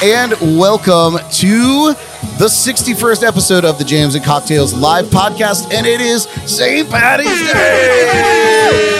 [0.00, 1.92] Good evening, jammers, and welcome to
[2.38, 6.88] the 61st episode of the Jams and Cocktails live podcast, and it is St.
[6.88, 8.94] Patty's Day.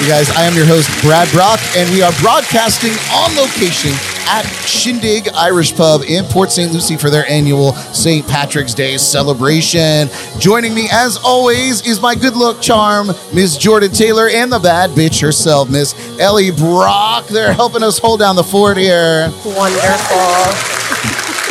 [0.00, 3.92] You guys, I am your host, Brad Brock, and we are broadcasting on location
[4.28, 6.70] at Shindig Irish Pub in Port St.
[6.70, 8.26] Lucie for their annual St.
[8.28, 10.10] Patrick's Day celebration.
[10.38, 14.90] Joining me, as always, is my good luck charm, Miss Jordan Taylor, and the bad
[14.90, 17.26] bitch herself, Miss Ellie Brock.
[17.28, 20.18] They're helping us hold down the fort here Wonderful.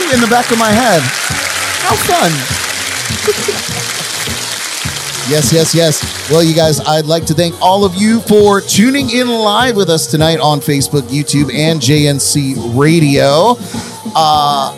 [0.14, 1.02] in the back of my head.
[1.82, 3.64] How fun.
[5.30, 6.30] Yes, yes, yes.
[6.32, 9.90] Well, you guys, I'd like to thank all of you for tuning in live with
[9.90, 13.58] us tonight on Facebook, YouTube, and JNC Radio.
[14.16, 14.74] Uh,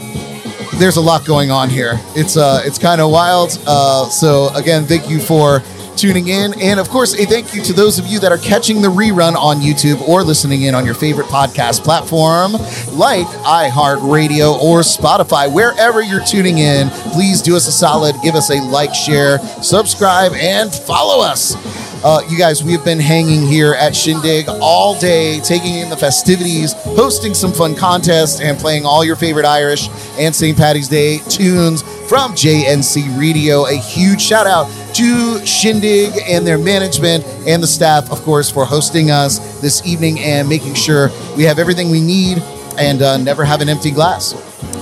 [0.79, 1.99] there's a lot going on here.
[2.15, 3.61] It's uh, it's kind of wild.
[3.67, 5.59] Uh, so again, thank you for
[5.99, 8.81] tuning in, and of course, a thank you to those of you that are catching
[8.81, 12.53] the rerun on YouTube or listening in on your favorite podcast platform
[12.97, 15.51] like iHeartRadio or Spotify.
[15.51, 20.31] Wherever you're tuning in, please do us a solid, give us a like, share, subscribe,
[20.33, 21.55] and follow us.
[22.01, 25.97] Uh, you guys, we have been hanging here at Shindig all day, taking in the
[25.97, 30.57] festivities, hosting some fun contests, and playing all your favorite Irish and St.
[30.57, 33.65] Patty's Day tunes from JNC Radio.
[33.67, 38.65] A huge shout out to Shindig and their management and the staff, of course, for
[38.65, 42.39] hosting us this evening and making sure we have everything we need
[42.79, 44.33] and uh, never have an empty glass.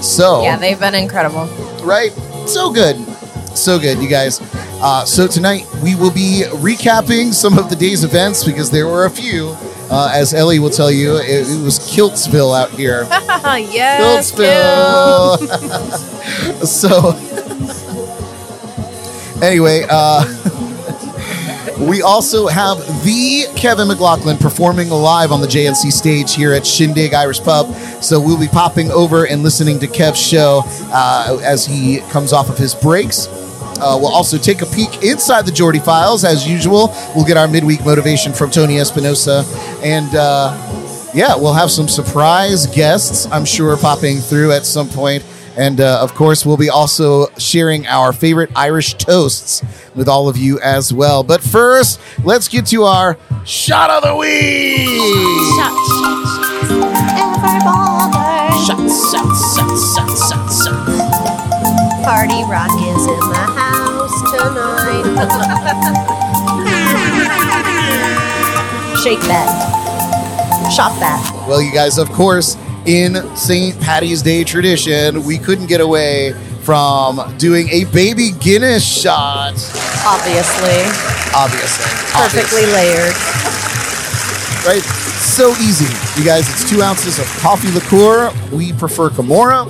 [0.02, 1.48] So, Yeah, they've been incredible.
[1.84, 2.12] right?
[2.48, 2.96] So good.
[3.58, 4.40] So good, you guys.
[4.80, 9.06] Uh, so tonight we will be recapping some of the day's events because there were
[9.06, 9.54] a few.
[9.90, 13.04] Uh, as Ellie will tell you, it, it was Kiltsville out here.
[13.10, 14.32] yes.
[14.32, 15.38] Kiltsville.
[16.66, 17.16] so,
[19.46, 20.26] anyway, uh,
[21.80, 27.14] we also have the Kevin McLaughlin performing live on the JNC stage here at Shindig
[27.14, 27.74] Irish Pub.
[28.02, 32.50] So we'll be popping over and listening to Kev's show uh, as he comes off
[32.50, 33.28] of his breaks.
[33.80, 36.94] Uh, we'll also take a peek inside the Jordy Files as usual.
[37.16, 39.44] We'll get our midweek motivation from Tony Espinosa,
[39.84, 40.56] and uh,
[41.14, 43.28] yeah, we'll have some surprise guests.
[43.32, 45.24] I'm sure popping through at some point.
[45.58, 49.64] And uh, of course, we'll be also sharing our favorite Irish toasts
[49.96, 51.24] with all of you as well.
[51.24, 54.86] But first, let's get to our shot of the week.
[58.68, 60.68] Shots, shots, shots, shots, shots, shots.
[62.06, 63.67] Party rock is in the house
[64.38, 65.04] tonight.
[69.04, 69.50] Shake that.
[70.76, 71.46] Shop that.
[71.48, 73.80] Well, you guys, of course, in St.
[73.80, 79.54] Patty's Day tradition, we couldn't get away from doing a baby Guinness shot.
[80.06, 80.84] Obviously.
[81.34, 81.86] Obviously.
[82.12, 83.14] Perfectly layered.
[84.66, 84.84] right?
[84.84, 85.86] So easy,
[86.20, 86.50] you guys.
[86.50, 88.32] It's two ounces of coffee liqueur.
[88.52, 89.68] We prefer Kamora,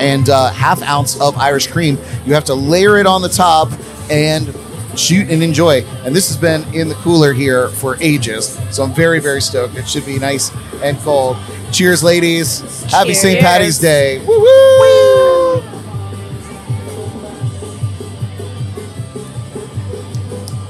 [0.00, 1.98] and uh, half ounce of Irish cream.
[2.24, 3.70] You have to layer it on the top
[4.10, 4.54] and
[4.98, 5.82] shoot and enjoy.
[6.04, 9.76] And this has been in the cooler here for ages, so I'm very, very stoked.
[9.76, 10.50] It should be nice
[10.82, 11.36] and cold.
[11.72, 12.82] Cheers, ladies!
[12.84, 13.40] Happy St.
[13.40, 14.18] Patty's Day!
[14.24, 15.62] Woo woo!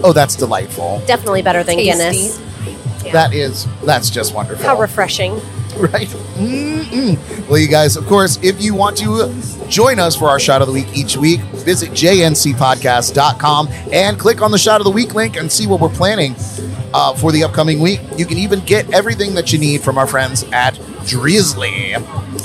[0.07, 1.03] Oh, that's delightful.
[1.07, 1.93] Definitely better than Tasty.
[1.93, 2.39] Guinness.
[3.13, 4.65] That is, that's just wonderful.
[4.65, 5.41] How refreshing.
[5.93, 6.09] right?
[6.37, 7.49] Mm-mm.
[7.49, 9.35] Well, you guys, of course, if you want to
[9.69, 14.51] join us for our shot of the week each week, visit jncpodcast.com and click on
[14.51, 16.35] the shot of the week link and see what we're planning
[16.95, 18.01] uh, for the upcoming week.
[18.17, 20.75] You can even get everything that you need from our friends at
[21.05, 21.95] Drizly.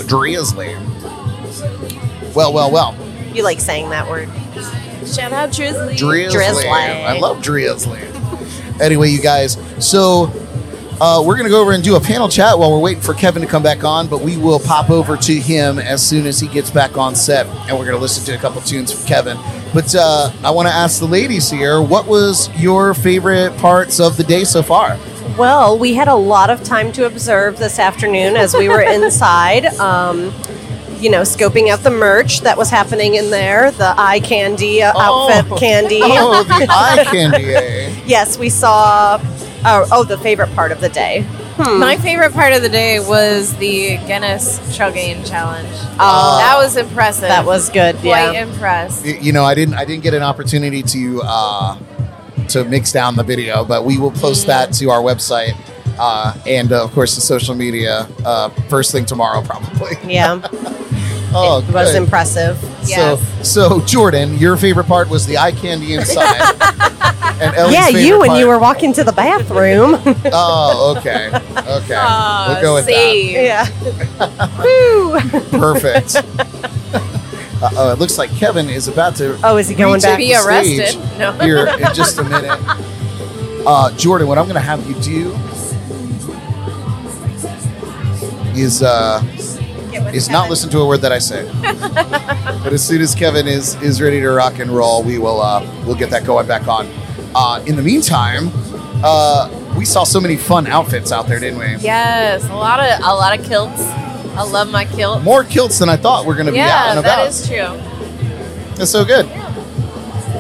[0.07, 0.75] Drizly.
[2.35, 2.96] Well, well, well.
[3.34, 4.28] You like saying that word.
[5.06, 5.96] Shout out Drizly.
[5.96, 6.31] Drizly.
[6.31, 6.66] Drizly.
[6.67, 8.81] I love Drizly.
[8.81, 10.28] anyway, you guys, so
[11.01, 13.13] uh, we're going to go over and do a panel chat while we're waiting for
[13.13, 16.40] Kevin to come back on, but we will pop over to him as soon as
[16.40, 19.07] he gets back on set, and we're going to listen to a couple tunes from
[19.07, 19.37] Kevin.
[19.73, 24.17] But uh, I want to ask the ladies here, what was your favorite parts of
[24.17, 24.97] the day so far?
[25.37, 29.66] Well, we had a lot of time to observe this afternoon as we were inside.
[29.79, 30.34] Um,
[30.99, 34.91] you know, scoping out the merch that was happening in there, the eye candy uh,
[34.97, 35.57] outfit Oh.
[35.57, 36.01] candy.
[36.03, 37.53] Oh, the eye candy.
[37.55, 38.01] eh?
[38.05, 39.17] yes, we saw.
[39.66, 41.26] Oh, oh, the favorite part of the day.
[41.58, 45.67] My favorite part of the day was the Guinness chugging challenge.
[46.00, 46.38] Oh.
[46.40, 47.23] that was impressive.
[47.28, 47.96] That was good.
[47.97, 48.44] quite Yeah.
[48.44, 49.03] impressed.
[49.06, 51.78] Y- you know, I didn't I didn't get an opportunity to uh,
[52.50, 55.53] to mix down the video, but we will post that to our website
[56.00, 59.97] uh, and uh, of course the social media uh, first thing tomorrow probably.
[60.08, 60.40] Yeah.
[61.31, 62.03] Oh, it was good.
[62.03, 62.58] impressive.
[62.85, 63.20] Yes.
[63.47, 66.41] So, so Jordan, your favorite part was the eye candy inside.
[67.41, 69.96] and Ellie's yeah, you when part- you were walking to the bathroom.
[70.31, 71.96] Oh, okay, okay.
[71.96, 73.34] Aw, we'll go with save.
[73.34, 73.66] yeah.
[74.20, 75.47] That.
[75.52, 76.16] Perfect.
[77.61, 80.17] Uh, oh, it looks like Kevin is about to Oh, is he going retake back?
[80.17, 81.20] Be the arrested.
[81.20, 81.32] No.
[81.34, 82.58] here in just a minute.
[83.66, 85.32] Uh, Jordan, what I'm going to have you do
[88.58, 89.22] is uh,
[90.13, 91.49] is not listen to a word that I say.
[92.63, 95.61] but as soon as Kevin is is ready to rock and roll, we will uh,
[95.85, 96.87] we'll get that going back on.
[97.35, 98.49] Uh, in the meantime,
[99.03, 101.75] uh, we saw so many fun outfits out there, didn't we?
[101.84, 103.81] Yes, a lot of a lot of kilts.
[103.81, 105.23] I love my kilt.
[105.23, 107.17] More kilts than I thought we were going to be out and about.
[107.17, 108.75] Yeah, that is true.
[108.75, 109.25] That's so good.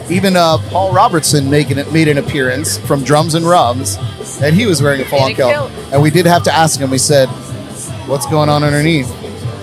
[0.09, 3.97] Even uh, Paul Robertson making it made an appearance from Drums and Rums,
[4.41, 5.51] and he was wearing a full-on kilt.
[5.51, 5.71] kilt.
[5.93, 6.89] And we did have to ask him.
[6.89, 7.27] We said,
[8.07, 9.09] "What's going on underneath?"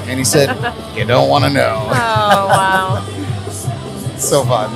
[0.09, 0.49] And he said,
[0.97, 3.07] "You don't want to know." Oh wow.
[4.19, 4.71] so fun,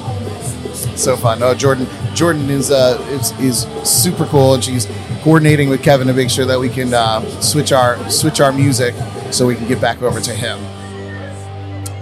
[0.96, 1.42] so fun.
[1.42, 4.86] Oh, Jordan, Jordan is uh is, is super cool, and she's
[5.22, 8.94] coordinating with Kevin to make sure that we can uh, switch our switch our music
[9.30, 10.58] so we can get back over to him.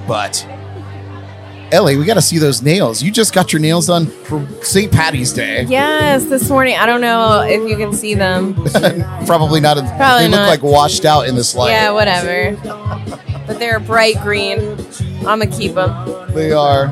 [0.07, 0.47] But
[1.71, 3.03] Ellie, we got to see those nails.
[3.03, 4.91] You just got your nails done for St.
[4.91, 5.65] Patty's Day.
[5.65, 6.77] Yes, this morning.
[6.77, 8.55] I don't know if you can see them.
[9.27, 9.77] Probably not.
[9.97, 11.71] Probably they look like washed out in this light.
[11.73, 12.57] Yeah, whatever.
[13.47, 14.59] But they're bright green.
[15.27, 16.33] I'm gonna keep them.
[16.33, 16.91] They are.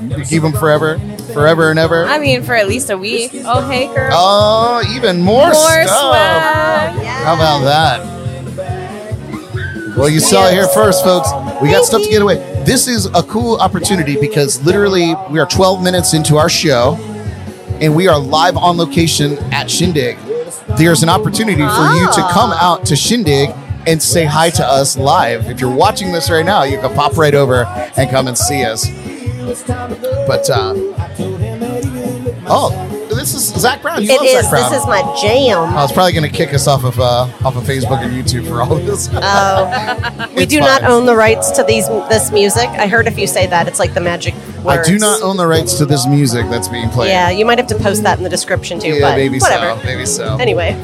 [0.00, 0.98] You keep them forever,
[1.32, 2.04] forever and ever.
[2.04, 3.30] I mean, for at least a week.
[3.44, 4.10] Oh, hey, girl.
[4.12, 5.88] Oh, even more, More stuff.
[5.88, 7.06] swag.
[7.06, 8.21] How about that?
[9.96, 11.28] Well, you saw it here first, folks.
[11.60, 12.36] We got stuff to get away.
[12.64, 16.94] This is a cool opportunity because literally we are 12 minutes into our show
[17.80, 20.16] and we are live on location at Shindig.
[20.78, 23.50] There's an opportunity for you to come out to Shindig
[23.86, 25.50] and say hi to us live.
[25.50, 27.64] If you're watching this right now, you can pop right over
[27.96, 28.86] and come and see us.
[30.26, 30.72] But, uh,
[32.46, 34.02] oh, this is Zac Brown.
[34.02, 34.42] You It love is.
[34.42, 34.70] Zac Brown.
[34.70, 35.58] This is my jam.
[35.58, 38.46] I was probably going to kick us off of uh, off of Facebook and YouTube
[38.48, 39.08] for all of this.
[39.12, 42.68] Oh, we It's do not own the rights to these this music.
[42.70, 44.88] I heard if you say that, it's like the magic words.
[44.88, 47.08] I do not own the rights to this music that's being played.
[47.08, 48.88] Yeah, you might have to post that in the description too.
[48.94, 49.80] Yeah, but maybe whatever.
[49.80, 49.86] so.
[49.86, 50.36] Maybe so.
[50.38, 50.74] Anyway,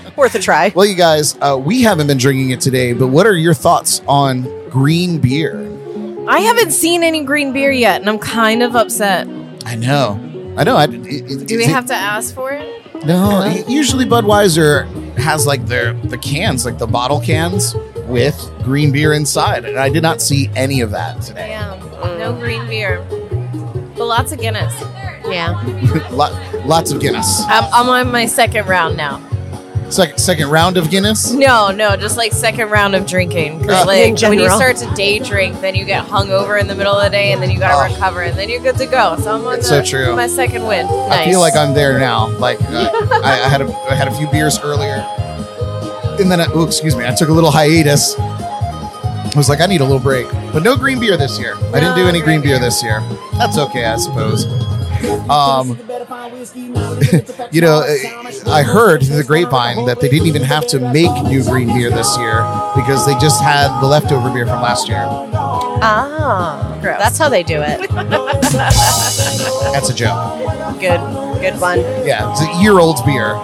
[0.16, 0.72] worth a try.
[0.74, 4.00] Well, you guys, uh, we haven't been drinking it today, but what are your thoughts
[4.06, 5.60] on green beer?
[6.28, 9.28] I haven't seen any green beer yet, and I'm kind of upset.
[9.66, 10.18] I know.
[10.56, 10.76] I know.
[10.76, 13.04] I, it, it- Do we it- have to ask for it?
[13.04, 13.42] No.
[13.42, 14.86] it- Usually Budweiser
[15.16, 17.74] has like their the cans, like the bottle cans
[18.06, 21.50] with green beer inside, and I did not see any of that today.
[21.50, 21.78] Yeah,
[22.18, 23.04] no green beer,
[23.96, 24.72] but lots of Guinness.
[25.26, 25.60] Yeah.
[26.10, 26.32] Lot,
[26.66, 27.42] lots of Guinness.
[27.46, 29.20] I'm, I'm on my second round now.
[29.90, 31.32] Second second round of Guinness.
[31.32, 33.60] No, no, just like second round of drinking.
[33.60, 34.56] 'Cause, Uh, like In when you general.
[34.56, 37.40] start to day drink, then you get hungover in the middle of the day, and
[37.40, 37.94] then you gotta Oh.
[37.94, 39.16] recover, and then you're good to go.
[39.22, 40.16] So I'm on It's the, so true.
[40.16, 40.86] my second win.
[41.10, 42.28] I feel like I'm there now.
[42.38, 42.88] Like uh,
[43.22, 45.04] I, I had a I had a few beers earlier,
[46.18, 48.16] and then I, oh, excuse me, I took a little hiatus.
[48.18, 51.56] I was like, I need a little break, but no green beer this year.
[51.72, 52.66] I didn't do No any green green beer beer.
[52.68, 53.02] this year.
[53.36, 54.46] That's okay, I suppose.
[55.28, 55.78] Um,
[57.52, 57.82] you know,
[58.46, 61.90] I heard through the grapevine that they didn't even have to make new green beer
[61.90, 62.42] this year
[62.74, 65.04] because they just had the leftover beer from last year.
[65.06, 66.98] Ah, Gross.
[66.98, 67.90] that's how they do it.
[69.72, 70.38] That's a joke.
[70.80, 71.00] Good,
[71.40, 71.80] good one.
[72.06, 73.34] Yeah, it's a year old beer.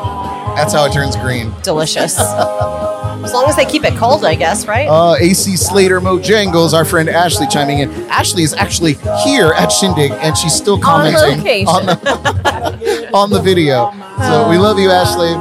[0.56, 1.52] That's how it turns green.
[1.62, 2.18] Delicious.
[3.24, 4.88] as long as they keep it cold, I guess, right?
[4.88, 7.90] Uh, AC Slater Mojangles, our friend Ashley chiming in.
[8.10, 11.68] Ashley is actually here at Shindig, and she's still commenting location.
[11.68, 13.90] on the on the video.
[14.18, 15.32] So we love you, Ashley.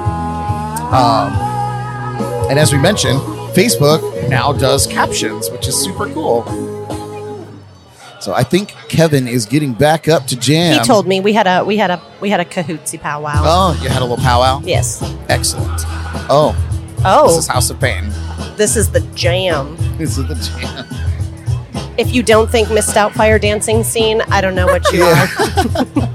[0.94, 1.34] Um,
[2.50, 3.20] and as we mentioned,
[3.54, 6.44] Facebook now does captions, which is super cool.
[8.22, 10.78] So I think Kevin is getting back up to jam.
[10.80, 13.32] he told me we had a we had a we had a kahootsy powwow.
[13.36, 14.62] Oh, you had a little powwow.
[14.64, 15.02] Yes.
[15.30, 15.82] Excellent.
[16.30, 16.54] Oh,
[17.06, 18.10] Oh, this is House of Pain.
[18.58, 19.76] this is the jam.
[19.98, 20.86] This is the jam.
[21.98, 25.28] If you don't think missed out fire dancing scene, I don't know what you Yeah.
[25.38, 26.10] are.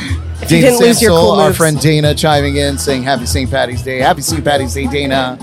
[0.42, 1.56] If you Dana didn't lose your Sansol, cool our moves.
[1.56, 3.50] friend Dana chiming in saying Happy St.
[3.50, 3.98] Patty's Day.
[3.98, 4.44] Happy St.
[4.44, 5.36] Patty's Day, Dana.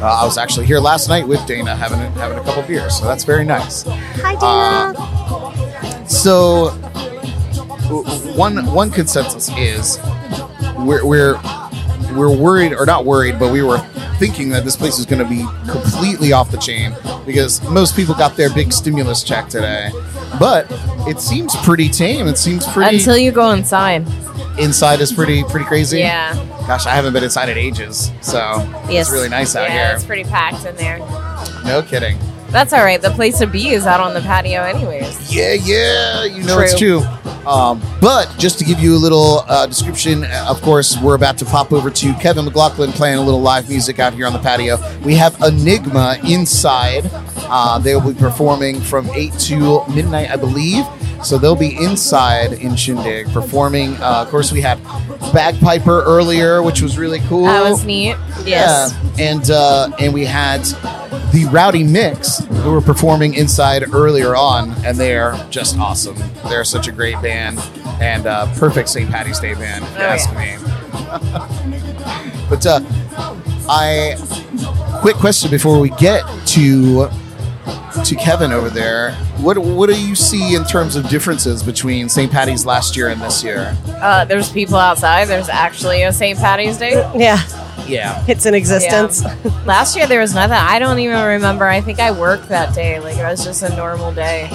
[0.00, 2.98] Uh, I was actually here last night with Dana having a, having a couple beers,
[2.98, 3.84] so that's very nice.
[3.86, 6.08] Hi, Uh, Dana.
[6.08, 6.70] So
[8.34, 9.98] one one consensus is
[10.86, 11.34] we're we're
[12.16, 13.78] we're worried or not worried, but we were
[14.18, 16.94] thinking that this place is going to be completely off the chain
[17.26, 19.90] because most people got their big stimulus check today.
[20.38, 20.66] But
[21.06, 22.26] it seems pretty tame.
[22.26, 22.96] It seems pretty.
[22.96, 24.06] Until you go inside.
[24.58, 25.98] inside is pretty pretty crazy.
[25.98, 26.34] Yeah.
[26.66, 28.38] Gosh, I haven't been inside in ages, so
[28.88, 29.06] Yes.
[29.06, 29.94] it's really nice out yeah, here.
[29.96, 30.98] it's pretty packed in there.
[31.64, 32.18] No kidding.
[32.56, 33.02] That's all right.
[33.02, 35.30] The place to be is out on the patio, anyways.
[35.30, 37.00] Yeah, yeah, you know it's true.
[37.46, 41.44] Um, but just to give you a little uh, description, of course, we're about to
[41.44, 44.78] pop over to Kevin McLaughlin playing a little live music out here on the patio.
[45.00, 47.02] We have Enigma inside.
[47.36, 50.86] Uh, they will be performing from 8 to midnight, I believe.
[51.22, 53.96] So they'll be inside in Shindig performing.
[53.96, 54.82] Uh, of course, we had
[55.34, 57.44] Bagpiper earlier, which was really cool.
[57.44, 58.16] That was neat.
[58.44, 58.94] Yes.
[59.18, 59.30] Yeah.
[59.30, 60.66] And uh, and we had
[61.36, 66.16] the Rowdy Mix who were performing inside earlier on, and they are just awesome.
[66.48, 67.58] They're such a great band
[68.00, 69.10] and uh, perfect St.
[69.10, 70.56] Patty's Day band, if you Oh, ask me.
[72.48, 72.80] but uh,
[73.68, 74.16] I
[75.02, 77.10] quick question before we get to
[78.02, 79.12] to Kevin over there.
[79.36, 82.32] What what do you see in terms of differences between St.
[82.32, 83.76] Patty's last year and this year?
[83.86, 85.26] Uh, there's people outside.
[85.26, 86.38] There's actually a St.
[86.38, 86.92] Patty's Day.
[87.14, 87.42] Yeah,
[87.88, 88.24] Yeah.
[88.28, 89.22] it's in existence.
[89.66, 90.56] Last year there was nothing.
[90.56, 91.66] I don't even remember.
[91.66, 92.98] I think I worked that day.
[93.00, 94.48] Like it was just a normal day.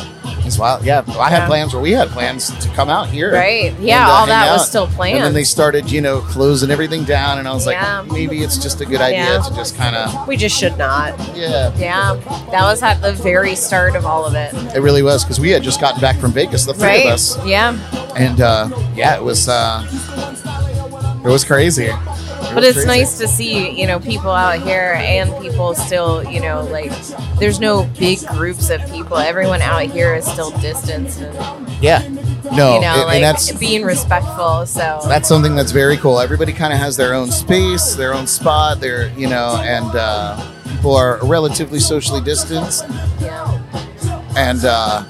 [0.44, 0.84] It's wild.
[0.84, 1.48] Yeah, I had Yeah.
[1.48, 3.32] plans where we had plans to come out here.
[3.32, 3.72] Right.
[3.74, 5.18] and, Yeah, uh, all hang that was still planned.
[5.18, 8.00] And then they started, you know, closing everything down, and I was Yeah.
[8.02, 9.42] like, maybe it's just a good idea Yeah.
[9.42, 11.14] to just kind of, We just should not.
[11.36, 11.72] yeah.
[11.78, 12.16] yeah,
[12.52, 14.54] that was at the very start of all of it.
[14.76, 17.06] It really was because we had just gotten back from Vegas, the three Right.
[17.06, 17.76] of us, Yeah.
[18.18, 19.84] and uh, yeah, it was, uh,
[21.24, 21.92] it was crazy.
[22.54, 26.64] But it's nice to see, you know, people out here and people still, you know,
[26.66, 26.92] like
[27.40, 29.18] there's no big groups of people.
[29.18, 32.00] Everyone out here is still distanced and Yeah,
[32.54, 34.66] no, you know, and- and that's being respectful.
[34.66, 36.20] So that's something that's very cool.
[36.20, 40.40] Everybody kind of has their own space, their own spot, their you know, and uh,
[40.70, 42.86] people are relatively socially distanced.
[43.22, 43.60] yeah.
[44.38, 45.04] And uh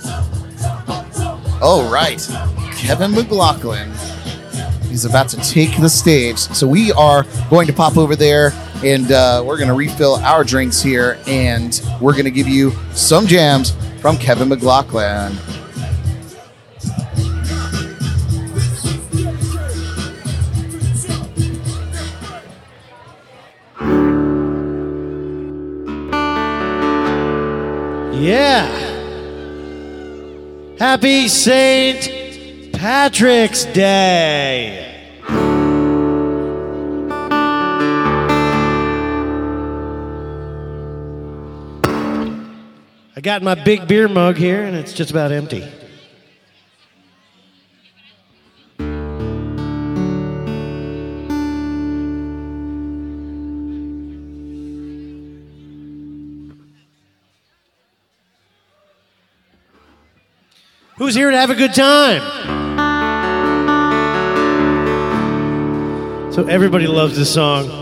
[1.62, 2.21] oh right,
[2.77, 3.91] Kevin McLaughlin.
[4.91, 6.38] He's about to take the stage.
[6.38, 8.51] So we are going to pop over there
[8.83, 12.74] and uh, we're going to refill our drinks here and we're going to give you
[12.91, 15.31] some jams from Kevin McLaughlin.
[28.21, 28.67] Yeah.
[30.77, 32.20] Happy St.
[32.81, 35.07] Patrick's Day.
[43.15, 45.63] I got my big beer mug here and it's just about empty.
[60.97, 62.60] Who's here to have a good time?
[66.41, 67.80] So everybody loves this song.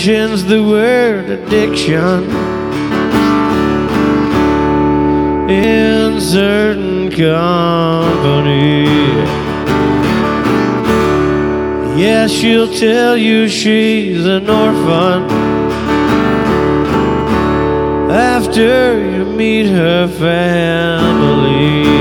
[0.00, 2.24] Mentions the word addiction
[5.50, 8.86] in certain company.
[12.00, 15.30] Yeah, she'll tell you she's an orphan
[18.10, 21.99] after you meet her family.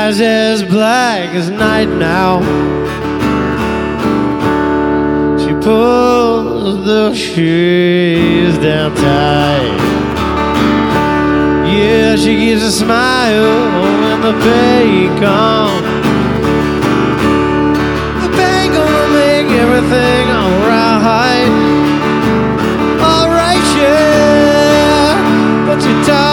[0.00, 2.40] Eyes as black as night now.
[5.40, 9.80] She pulls the shades down tight.
[11.74, 15.86] Yeah, she gives a smile when the pain comes.
[18.22, 21.52] The pain gonna make everything alright.
[23.12, 25.66] Alright, yeah.
[25.66, 26.29] But she talks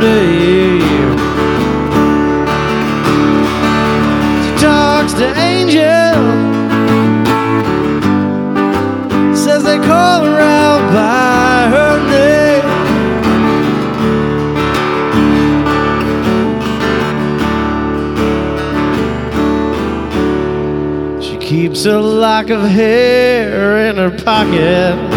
[0.00, 0.06] She
[4.58, 6.16] talks to Angel,
[9.36, 12.64] says they call her out by her name.
[21.20, 25.09] She keeps a lock of hair in her pocket.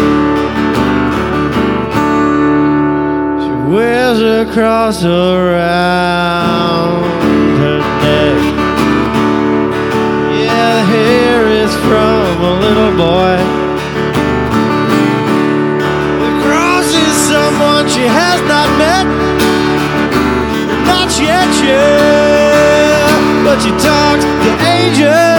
[3.94, 5.44] Wears a cross around
[7.60, 8.38] her neck.
[10.34, 13.36] Yeah, the hair is from a little boy.
[16.24, 19.06] The cross is someone she has not met.
[20.90, 23.44] Not yet, yeah.
[23.44, 25.33] But she talks to angels.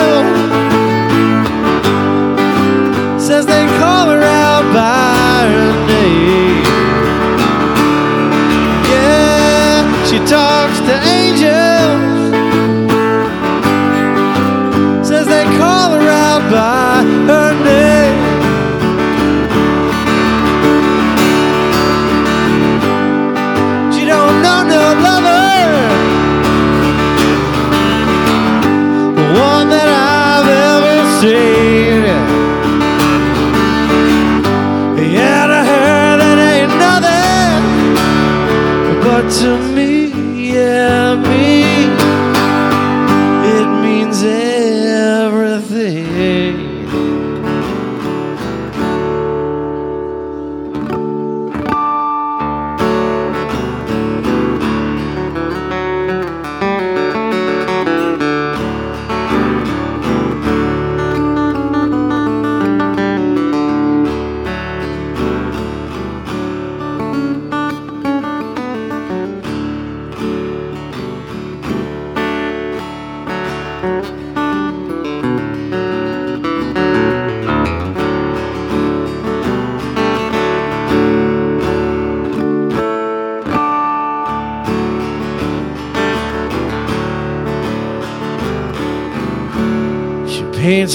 [39.36, 39.65] To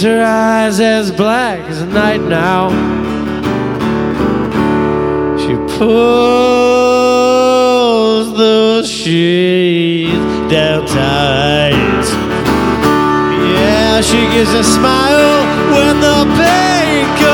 [0.03, 2.71] her eyes as black as night now.
[5.39, 5.87] She pulls
[8.37, 10.15] those sheets
[10.51, 12.07] down tight.
[13.55, 17.30] Yeah, she gives a smile when the pain comes.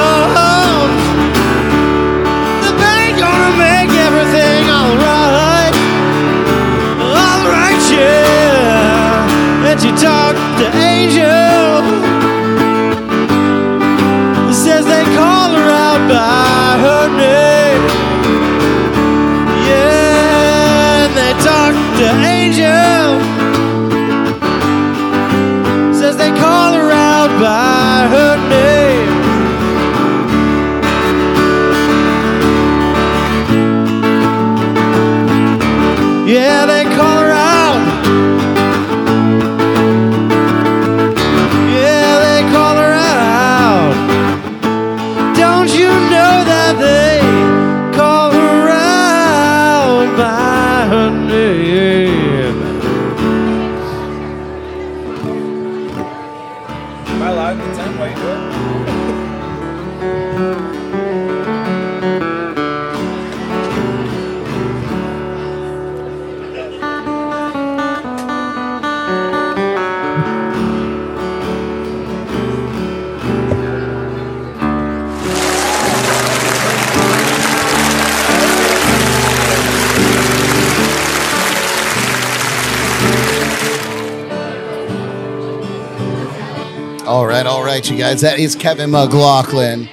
[87.90, 88.20] Right, you guys.
[88.22, 89.88] That is Kevin McLaughlin.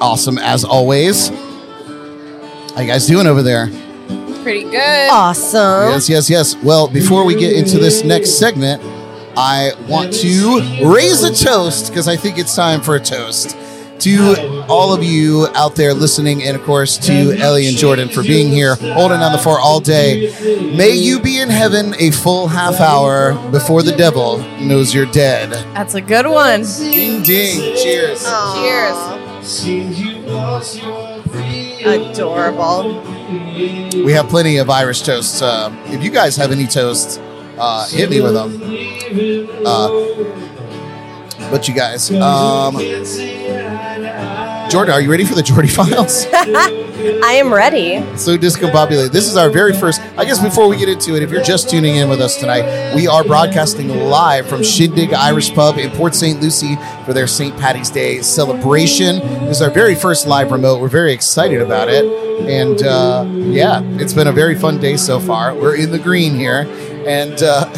[0.00, 1.28] Awesome as always.
[1.28, 3.66] How you guys doing over there?
[4.42, 5.10] Pretty good.
[5.10, 5.90] Awesome.
[5.90, 6.56] Yes, yes, yes.
[6.56, 8.82] Well, before we get into this next segment,
[9.36, 13.56] I want to raise a toast because I think it's time for a toast
[14.00, 18.22] to all of you out there listening, and of course to Ellie and Jordan for
[18.22, 20.32] being here, holding on the fort all day.
[20.74, 25.50] May you be in heaven a full half hour before the devil knows you're dead.
[25.74, 26.64] That's a good one.
[27.22, 27.76] Ding ding.
[27.76, 28.24] Cheers.
[28.24, 28.96] Cheers.
[31.84, 33.02] Adorable.
[34.04, 35.40] We have plenty of Irish toasts.
[35.42, 37.18] Uh, if you guys have any toasts,
[37.58, 38.60] uh, hit me with them.
[39.66, 39.88] Uh,
[41.50, 42.76] but you guys, um,
[44.70, 46.26] Jordan, are you ready for the Jordy Files?
[46.32, 47.98] I am ready.
[48.16, 49.10] so discombobulated.
[49.10, 50.00] This is our very first.
[50.16, 52.94] I guess before we get into it, if you're just tuning in with us tonight,
[52.94, 56.40] we are broadcasting live from Shindig Irish Pub in Port St.
[56.40, 57.58] Lucie for their St.
[57.58, 59.18] Patty's Day celebration.
[59.46, 60.80] This is our very first live remote.
[60.80, 62.04] We're very excited about it,
[62.48, 65.52] and uh, yeah, it's been a very fun day so far.
[65.52, 66.66] We're in the green here,
[67.08, 67.72] and uh,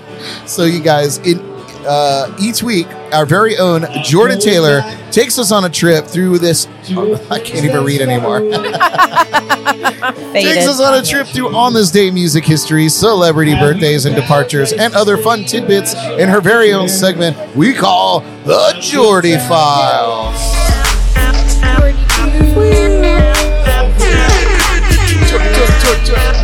[0.46, 1.57] so you guys, in
[1.88, 6.66] uh, each week, our very own Jordan Taylor takes us on a trip through this.
[7.30, 8.40] I can't even read anymore.
[10.32, 14.72] takes us on a trip through on this day music history, celebrity birthdays and departures,
[14.72, 20.38] and other fun tidbits in her very own segment we call the Jordy Files.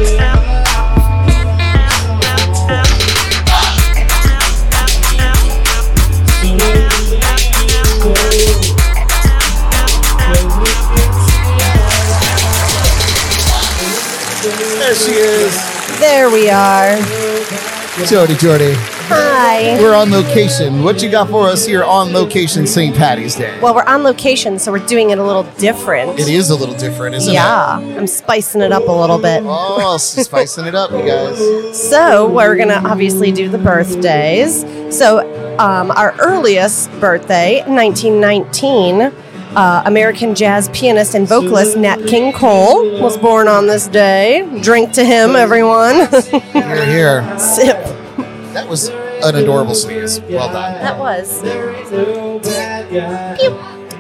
[0.07, 0.34] There
[15.05, 16.01] she is.
[16.01, 16.97] There we are.
[18.07, 18.75] Jordy, Jordy.
[19.07, 19.79] Hi.
[19.79, 20.83] We're on location.
[20.83, 22.97] What you got for us here on location St.
[22.97, 23.61] Patty's Day?
[23.61, 26.19] Well, we're on location, so we're doing it a little different.
[26.19, 27.35] It is a little different, isn't it?
[27.35, 29.43] yeah, I'm spicing it up a little bit.
[29.43, 29.47] it?
[29.47, 31.89] Oh, spicing it up, you guys.
[31.91, 34.63] So we're gonna obviously do the birthdays.
[34.97, 35.21] So
[35.59, 39.13] um, our earliest birthday, 1919.
[39.57, 44.61] Uh, American jazz pianist and vocalist Nat King Cole was born on this day.
[44.63, 46.09] Drink to him, everyone.
[46.53, 47.39] Here, here.
[47.39, 47.77] Sip.
[48.53, 50.21] That was an adorable sneeze.
[50.23, 50.75] Well done.
[50.81, 51.43] That was.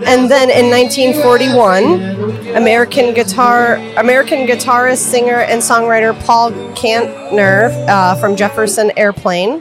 [0.06, 8.34] And then in 1941, American guitar American guitarist, singer, and songwriter Paul Kantner uh, from
[8.34, 9.60] Jefferson Airplane.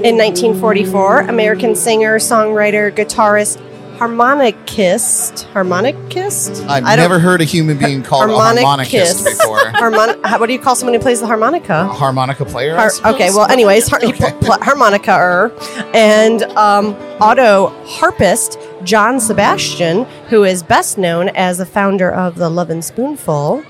[0.00, 3.60] In 1944, American singer, songwriter, guitarist,
[4.00, 6.66] harmonicist, harmonicist.
[6.68, 9.58] I've I never heard a human being called a harmonicist before.
[9.78, 11.86] Harmon- how- what do you call someone who plays the harmonica?
[11.86, 12.76] Harmonica player?
[12.76, 15.52] Har- okay, well, anyways, har- he pl- pl- harmonica er,
[15.94, 22.48] and um, auto harpist John Sebastian, who is best known as the founder of the
[22.48, 23.62] Lovin' Spoonful.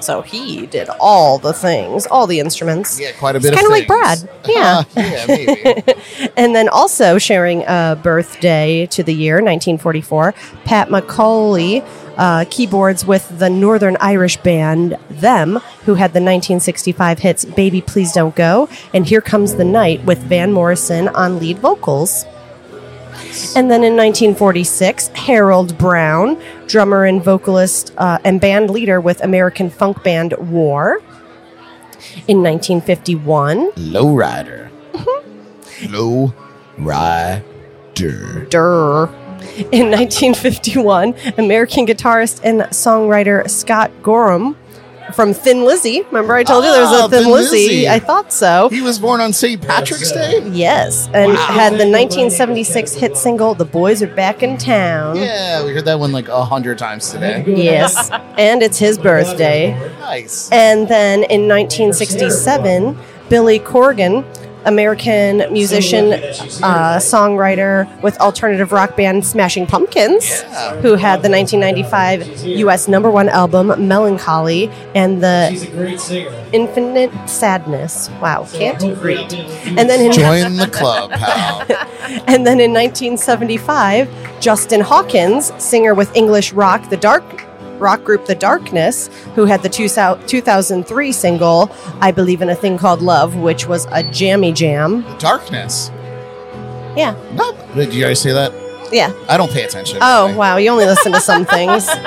[0.00, 3.00] So he did all the things, all the instruments.
[3.00, 3.86] Yeah, quite a bit Kind of like.
[3.86, 4.28] Brad.
[4.48, 4.84] Yeah.
[4.96, 5.82] yeah, maybe.
[6.36, 10.32] And then also sharing a birthday to the year 1944,
[10.64, 11.86] Pat McAuley.
[12.16, 18.10] Uh, keyboards with the Northern Irish band Them, who had the 1965 hits Baby Please
[18.10, 22.24] Don't Go and Here Comes the Night with Van Morrison on lead vocals.
[23.54, 29.70] And then in 1946, Harold Brown, drummer and vocalist uh, and band leader with American
[29.70, 31.00] funk band War.
[32.28, 34.70] In 1951, Lowrider.
[35.90, 36.32] Low
[36.76, 37.42] rider.
[38.50, 39.06] Durr.
[39.72, 44.56] In 1951, American guitarist and songwriter Scott Gorham
[45.14, 46.02] from Thin Lizzy.
[46.02, 47.56] Remember, I told you there was Ah, a Thin, Thin Lizzy.
[47.56, 47.88] Lizzy.
[47.88, 48.68] I thought so.
[48.68, 49.60] He was born on St.
[49.60, 50.42] Patrick's Day?
[50.50, 55.72] Yes, and had the 1976 hit single "The Boys Are Back in Town." Yeah, we
[55.72, 57.44] heard that one like a hundred times today.
[57.46, 59.72] Yes, and it's his birthday.
[60.00, 60.50] Nice.
[60.52, 62.96] And then in 1967,
[63.28, 64.24] Billy Corgan,
[64.68, 70.76] American musician, uh, songwriter with alternative rock band Smashing Pumpkins, Yeah.
[70.82, 72.86] who had the 1995 U.S.
[72.88, 76.30] number one album Melancholy and the She's a great singer.
[76.52, 78.10] Infinite Sadness.
[78.20, 79.32] Wow, can't read.
[79.78, 81.62] And then in Join the club, pal.
[82.26, 84.08] and then in 1975,
[84.40, 87.24] Justin Hawkins, singer with English rock, the dark
[87.78, 92.78] rock group The Darkness, who had the two 2003 single "I Believe in a Thing
[92.78, 95.02] Called Love," which was a jammy jam.
[95.02, 95.90] The Darkness.
[96.96, 98.52] Yeah, No, did you guys say that?
[98.90, 99.12] yeah.
[99.28, 99.98] I don't pay attention.
[100.00, 101.88] Oh wow, you only listen to some things.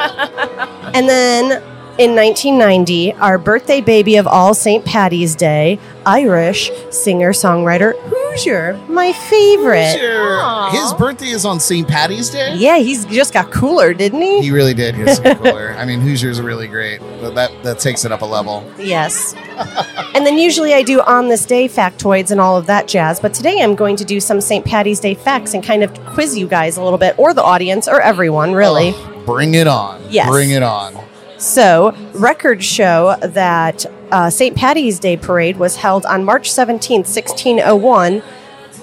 [0.94, 1.52] And then
[1.98, 4.84] in 1990, our birthday baby of all St.
[4.84, 7.94] Patty's Day, Irish singer songwriter
[8.32, 9.98] Hozier, my favorite.
[9.98, 10.70] Sure.
[10.72, 11.88] His birthday is on St.
[11.88, 12.56] Patty's Day?
[12.56, 14.42] Yeah, he's just got cooler, didn't he?
[14.42, 15.76] He really did get some cooler.
[15.78, 18.70] I mean, Hozier's really great, but that, that takes it up a level.
[18.78, 19.36] Yes.
[20.16, 23.34] and then usually I do on this day factoids and all of that jazz, but
[23.34, 24.66] today I'm going to do some St.
[24.66, 27.88] Patty's Day facts and kind of quiz you guys a little bit, or the audience,
[27.88, 28.94] or everyone, really.
[28.96, 30.02] Oh, bring it on.
[30.10, 30.30] Yes.
[30.30, 30.96] Bring it on.
[31.42, 34.56] So, records show that uh, St.
[34.56, 38.22] Patty's Day parade was held on March 17th, 1601.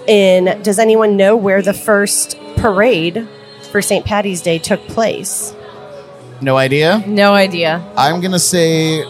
[0.08, 3.28] In does anyone know where the first parade
[3.70, 4.04] for St.
[4.04, 5.54] Patty's Day took place?
[6.40, 7.04] No idea?
[7.06, 7.80] No idea.
[7.96, 9.04] I'm going to say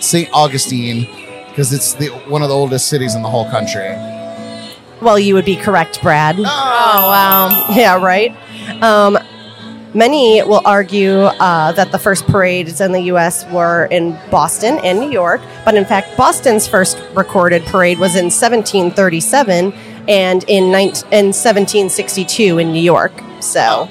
[0.00, 0.28] St.
[0.32, 1.08] Augustine
[1.48, 3.88] because it's the one of the oldest cities in the whole country.
[5.02, 6.36] Well, you would be correct, Brad.
[6.38, 7.66] Oh wow.
[7.74, 8.30] Yeah, right.
[8.80, 9.18] Um,
[9.94, 13.46] many will argue uh, that the first parades in the U.S.
[13.50, 18.26] were in Boston and New York, but in fact, Boston's first recorded parade was in
[18.26, 19.72] 1737
[20.08, 23.12] and in, 19- in 1762 in New York.
[23.40, 23.88] So,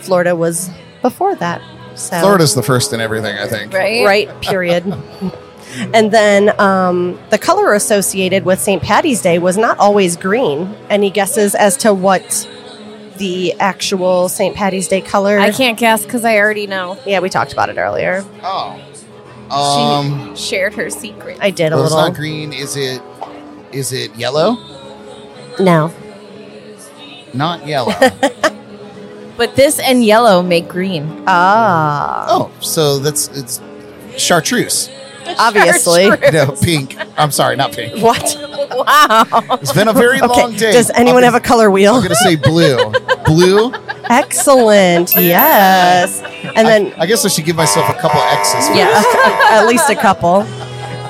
[0.00, 0.70] Florida was
[1.02, 1.60] before that.
[1.94, 3.72] So, Florida's the first in everything, I think.
[3.72, 4.04] Right.
[4.04, 4.40] right?
[4.40, 4.84] Period.
[5.94, 8.82] And then um, the color associated with St.
[8.82, 10.74] Patty's Day was not always green.
[10.90, 12.46] Any guesses as to what
[13.18, 14.54] the actual St.
[14.54, 15.38] Patty's Day color?
[15.38, 16.98] I can't guess because I already know.
[17.06, 18.24] Yeah, we talked about it earlier.
[18.42, 18.80] Oh.
[19.50, 21.38] Um, she shared her secret.
[21.40, 22.08] I did a well, it's little.
[22.08, 22.52] not green.
[22.52, 23.02] Is it?
[23.72, 24.56] Is it yellow?
[25.58, 25.92] no.
[27.34, 27.92] Not yellow.
[29.36, 31.24] But this and yellow make green.
[31.26, 32.26] Ah.
[32.28, 33.60] oh, so that's it's
[34.16, 34.90] chartreuse.
[35.38, 36.08] Obviously.
[36.32, 36.96] No, pink.
[37.18, 38.02] I'm sorry, not pink.
[38.02, 38.36] What?
[38.70, 39.58] Wow.
[39.60, 40.72] It's been a very long day.
[40.72, 41.94] Does anyone I'm have a color wheel?
[41.94, 42.92] I'm gonna say blue.
[43.24, 43.72] blue.
[44.08, 45.14] Excellent.
[45.14, 46.22] Yes.
[46.54, 48.68] And then I guess I should give myself a couple X's.
[48.68, 48.90] for Yeah,
[49.50, 50.42] at least a couple.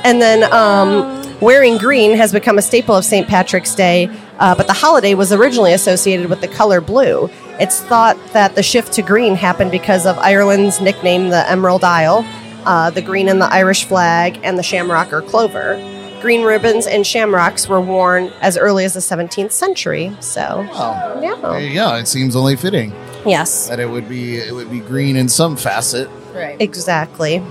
[0.05, 3.27] And then um, wearing green has become a staple of St.
[3.29, 7.31] Patrick's Day, uh, but the holiday was originally associated with the color blue.
[7.61, 12.25] It's thought that the shift to green happened because of Ireland's nickname, the Emerald Isle,
[12.67, 15.77] uh, the green in the Irish flag, and the shamrock or clover.
[16.21, 20.17] Green ribbons and shamrocks were worn as early as the 17th century.
[20.21, 21.35] So, Oh, yeah.
[21.43, 21.95] there you go.
[21.97, 22.93] It seems only fitting
[23.27, 23.69] Yes.
[23.69, 26.09] that it would be it would be green in some facet.
[26.33, 26.57] Right.
[26.61, 27.43] Exactly.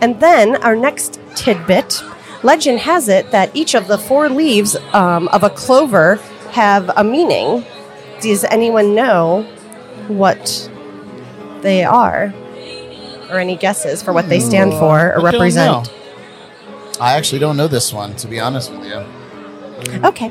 [0.00, 2.02] And then our next tidbit
[2.42, 6.16] legend has it that each of the four leaves um, of a clover
[6.52, 7.64] have a meaning.
[8.20, 9.42] Does anyone know
[10.08, 10.70] what
[11.60, 12.32] they are?
[13.30, 15.92] Or any guesses for what they stand for or don't represent?
[17.00, 19.04] I actually don't know this one, to be honest with you.
[20.04, 20.30] Okay,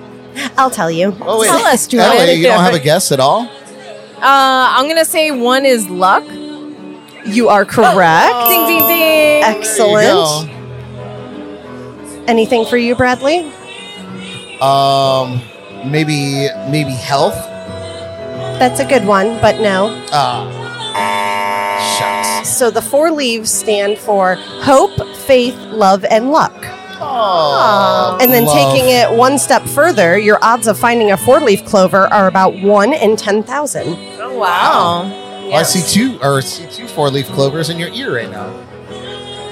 [0.57, 1.15] I'll tell you.
[1.21, 2.17] Oh wait, Tell us, Jordan.
[2.17, 3.41] Ellie, you don't have a guess at all?
[3.41, 6.23] Uh, I'm gonna say one is luck.
[7.25, 8.33] You are correct.
[8.49, 9.41] Ding ding ding.
[9.41, 10.49] There Excellent.
[12.29, 13.51] Anything for you, Bradley?
[14.59, 14.65] go.
[14.65, 15.41] Um,
[15.91, 17.35] maybe maybe health.
[18.59, 19.89] That's a good one, but no.
[20.11, 21.32] Ah, shucks.
[22.53, 26.53] So the four leaves stand for hope, faith, love, and luck.
[27.05, 28.55] Oh, And then love.
[28.55, 32.53] taking it one step further, your odds of finding a four leaf clover are about
[32.61, 33.87] one in 10,000.
[34.21, 35.01] Oh, wow.
[35.47, 38.29] Well, I see two or I see two four leaf clovers in your ear right
[38.31, 38.47] now.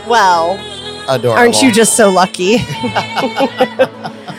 [0.08, 0.54] Well,
[1.10, 1.32] Adorable.
[1.32, 2.56] aren't you just so lucky?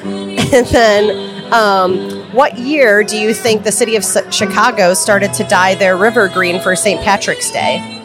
[0.04, 5.74] and then, um, what year do you think the city of Chicago started to dye
[5.74, 7.00] their river green for St.
[7.02, 7.98] Patrick's Day?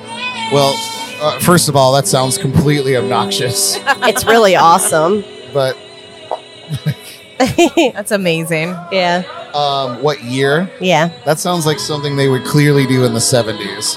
[0.51, 0.73] Well,
[1.21, 5.23] uh, first of all, that sounds completely obnoxious, It's really awesome.
[5.53, 5.77] but
[7.93, 8.69] That's amazing.
[8.91, 10.69] yeah, um, what year?
[10.79, 11.09] yeah.
[11.25, 13.95] That sounds like something they would clearly do in the 70s.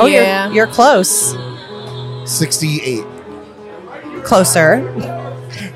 [0.00, 0.46] Oh, yeah.
[0.46, 1.34] you're, you're close.
[2.24, 3.04] 68.
[4.24, 4.80] Closer.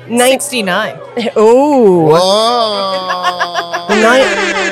[0.07, 0.99] Nin- 69.
[1.35, 2.07] oh.
[2.09, 3.95] Whoa!
[3.95, 4.68] Nin-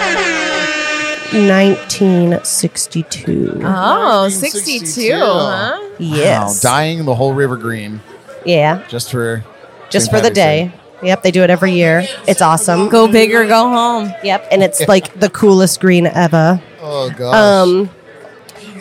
[1.34, 3.62] 1962.
[3.63, 4.30] Oh, 1962.
[4.30, 5.90] 62, huh?
[6.00, 6.63] yes.
[6.63, 8.02] Wow, dyeing the whole river green
[8.48, 8.84] yeah.
[8.88, 9.44] just for
[9.90, 10.18] Just St.
[10.18, 10.72] for the Patrick's day.
[11.04, 12.04] Yep, they do it every year.
[12.28, 12.90] It's awesome.
[12.90, 14.12] Go big or go home.
[14.24, 16.60] Yep, and it's like the coolest green ever.
[16.82, 17.36] Oh gosh.
[17.36, 17.90] Um,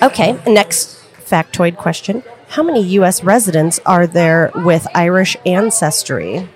[0.01, 2.23] okay, next factoid question.
[2.49, 3.23] How many U.S.
[3.23, 6.49] residents are there with Irish ancestry?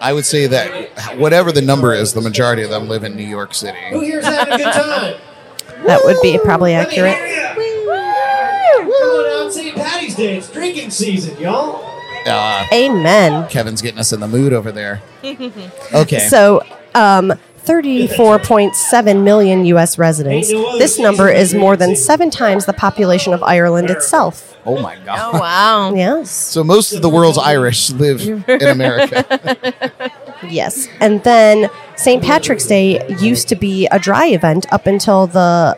[0.00, 3.24] I would say that whatever the number is, the majority of them live in New
[3.26, 3.78] York City.
[3.90, 5.14] Who here's having a good time?
[5.86, 7.16] That would be probably Let me accurate.
[7.16, 7.54] hear ya.
[8.78, 9.74] Come on out, St.
[9.74, 10.36] Patty's Day.
[10.36, 11.84] It's drinking season, y'all.
[12.26, 13.48] Uh, Amen.
[13.48, 15.00] Kevin's getting us in the mood over there.
[15.94, 16.18] Okay.
[16.28, 16.62] So,
[16.94, 17.32] um,
[17.66, 19.98] 34.7 million U.S.
[19.98, 20.48] residents.
[20.78, 24.56] This number is more than seven times the population of Ireland itself.
[24.64, 25.40] oh my Oh, god.
[25.40, 25.94] wow.
[25.96, 26.30] Yes.
[26.30, 29.24] So most of the world's Irish live in America.
[30.48, 30.88] Yes.
[31.00, 32.22] And then St.
[32.22, 35.76] Patrick's Day used to be a dry event up until the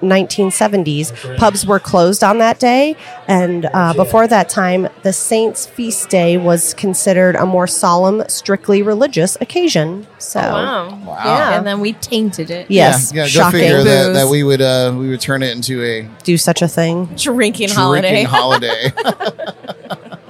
[0.00, 1.36] 1970s.
[1.38, 2.96] Pubs were closed on that day.
[3.28, 8.82] And uh, before that time, the Saints' feast day was considered a more solemn, strictly
[8.82, 10.06] religious occasion.
[10.18, 10.98] So, Wow.
[11.04, 11.22] Wow.
[11.24, 11.56] Yeah.
[11.58, 12.70] And then we tainted it.
[12.70, 13.60] yes, yeah, yeah, go shocking.
[13.60, 16.68] figure that, that we would uh, we would turn it into a Do such a
[16.68, 17.06] thing.
[17.16, 18.24] Drinking holiday.
[18.24, 18.92] drinking holiday.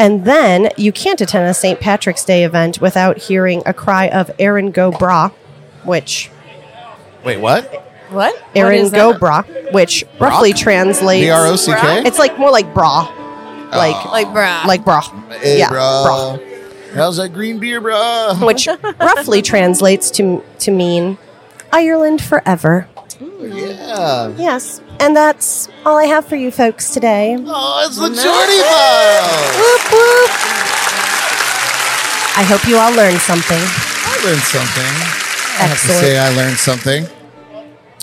[0.00, 1.80] And then you can't attend a St.
[1.80, 5.32] Patrick's Day event without hearing a cry of Erin Go Bragh,
[5.84, 6.30] which
[7.24, 7.87] Wait, what?
[8.10, 8.34] What?
[8.34, 9.72] What Erin is Go that?
[9.72, 11.24] Which roughly translates.
[11.26, 12.02] B R O C K.
[12.06, 13.00] It's like more like bra,
[13.72, 14.10] like Oh.
[14.10, 14.64] Like, bruh.
[14.64, 15.00] like bra,
[15.40, 16.38] Hey, yeah, bro.
[16.94, 18.34] How's that green beer, bro?
[18.42, 18.66] which
[18.98, 21.18] roughly translates to to mean
[21.72, 22.88] Ireland forever.
[23.40, 24.32] Yeah.
[24.36, 27.36] Yes, and that's all I have for you folks today.
[27.38, 29.56] Oh, it's the Jordy Files.
[29.58, 30.30] Whoop, whoop.
[32.38, 33.58] I hope you all learned something.
[33.60, 34.94] I learned something.
[35.60, 37.04] I have to say I learned something.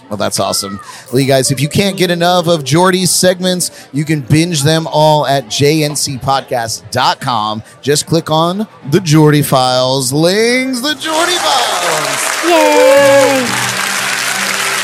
[0.09, 0.79] Well, that's awesome.
[1.11, 4.87] Well, you guys, if you can't get enough of Jordy's segments, you can binge them
[4.87, 7.63] all at jncpodcast.com.
[7.81, 10.13] Just click on the Jordy Files.
[10.13, 12.43] Links, the Jordy Files.
[12.45, 13.43] Yay!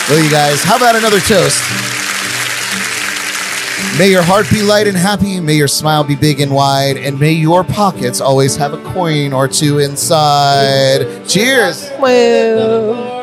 [0.09, 1.61] Well, you guys, how about another toast?
[3.97, 5.39] May your heart be light and happy.
[5.39, 6.97] May your smile be big and wide.
[6.97, 11.27] And may your pockets always have a coin or two inside.
[11.27, 11.89] Cheers.
[11.99, 13.19] Woo!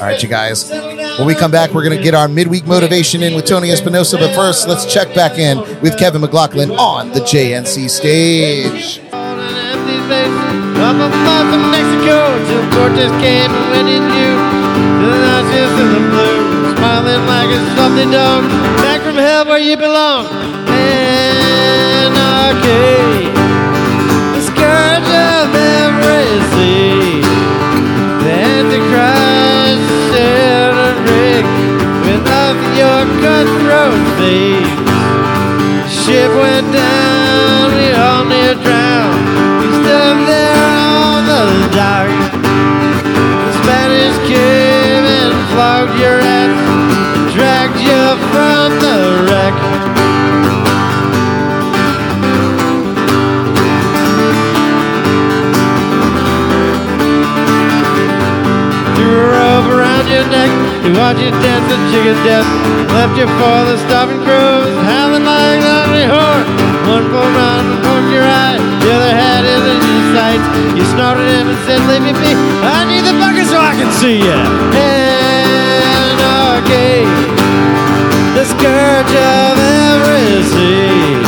[0.00, 0.70] All right, you guys.
[0.70, 4.18] When we come back, we're going to get our midweek motivation in with Tony Espinosa.
[4.18, 9.00] But first, let's check back in with Kevin McLaughlin on the JNC stage.
[18.82, 20.61] Back from hell where you belong.
[32.76, 34.70] Your cutthroat thieves.
[35.92, 39.26] Ship went down, we all near drowned.
[39.60, 41.44] We stood there on the
[41.76, 42.08] dock.
[43.46, 48.96] The Spanish came and flogged your ass, dragged you from the
[49.28, 49.81] wreck.
[61.02, 62.46] Watch you dance to chicken death.
[62.94, 66.46] Left you for the stopping crows, howling like hungry whore.
[66.94, 70.46] One full round and poked your eye, the other had it in your sights.
[70.78, 72.30] You snorted him and said, Leave me be.
[72.78, 74.38] I need the bucket so I can see ya.
[75.90, 77.02] Anarchy,
[78.38, 81.18] the scourge of every sea.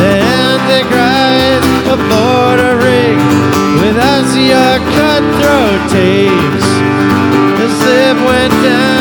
[0.00, 1.68] The Antichrist
[2.00, 3.18] a rig
[3.82, 6.69] with us your cutthroat tapes.
[7.70, 8.99] Ship went down,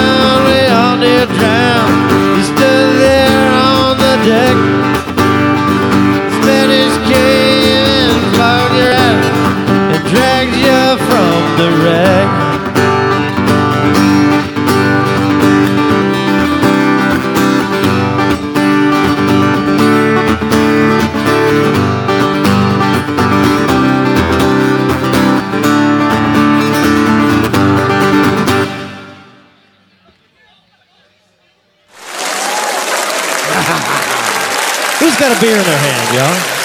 [35.42, 36.60] Beer in their hand, y'all?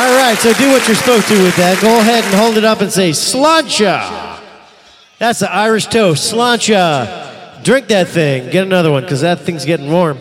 [0.00, 1.78] All right, so do what you're supposed to with that.
[1.82, 4.38] Go ahead and hold it up and say sláinte.
[5.18, 7.62] That's the Irish toast, sláinte.
[7.64, 8.50] Drink that thing.
[8.50, 10.18] Get another one because that thing's getting warm.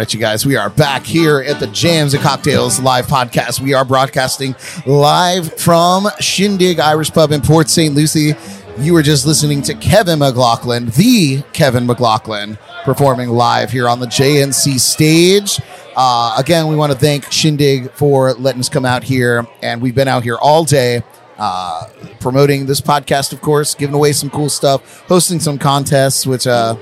[0.00, 3.60] Right, you guys, we are back here at the Jams and Cocktails live podcast.
[3.60, 4.54] We are broadcasting
[4.86, 7.94] live from Shindig Irish Pub in Port St.
[7.94, 8.32] Lucie.
[8.78, 14.06] You were just listening to Kevin McLaughlin, the Kevin McLaughlin, performing live here on the
[14.06, 15.60] JNC stage.
[15.94, 19.94] Uh, again, we want to thank Shindig for letting us come out here, and we've
[19.94, 21.02] been out here all day.
[21.36, 21.86] Uh,
[22.20, 26.74] promoting this podcast, of course, giving away some cool stuff, hosting some contests, which uh,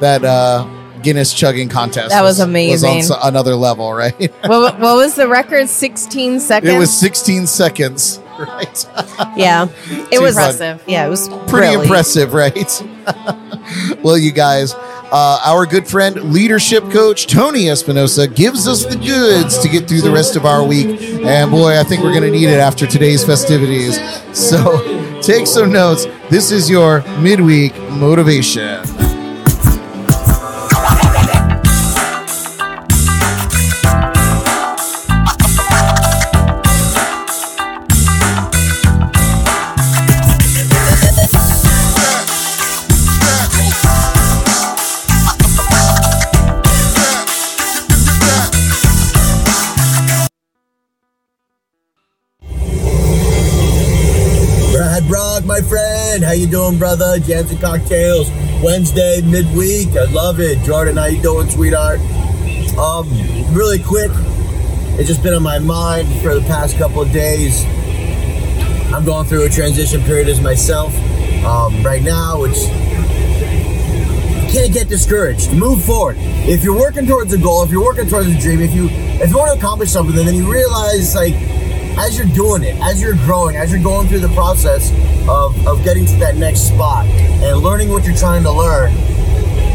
[0.00, 0.66] that uh,
[1.04, 2.96] Guinness chugging contest That was amazing.
[2.96, 4.18] was on another level, right?
[4.46, 5.68] what, what was the record?
[5.68, 6.72] 16 seconds?
[6.72, 8.88] it was 16 seconds, right?
[9.36, 9.68] Yeah,
[10.10, 10.50] it was fun.
[10.50, 10.82] impressive.
[10.88, 12.82] Yeah, it was Pretty really- impressive, right?
[14.02, 19.58] well, you guys, uh, our good friend, leadership coach Tony Espinosa, gives us the goods
[19.58, 21.00] to get through the rest of our week.
[21.24, 24.00] And boy, I think we're going to need it after today's festivities.
[24.36, 26.06] So take some notes.
[26.30, 28.82] This is your midweek motivation.
[56.34, 57.18] You doing, brother?
[57.18, 58.30] Jams cocktails.
[58.62, 59.88] Wednesday, midweek.
[59.96, 60.58] I love it.
[60.64, 62.00] Jordan, how you doing, sweetheart?
[62.78, 63.08] Um,
[63.54, 64.10] really quick.
[64.96, 67.64] It's just been on my mind for the past couple of days.
[68.92, 70.94] I'm going through a transition period as myself
[71.44, 72.52] um, right now, you
[74.50, 75.52] can't get discouraged.
[75.52, 76.16] Move forward.
[76.18, 79.30] If you're working towards a goal, if you're working towards a dream, if you if
[79.30, 81.34] you want to accomplish something, then you realize like
[81.98, 84.90] as you're doing it, as you're growing, as you're going through the process,
[85.28, 88.92] of, of getting to that next spot and learning what you're trying to learn,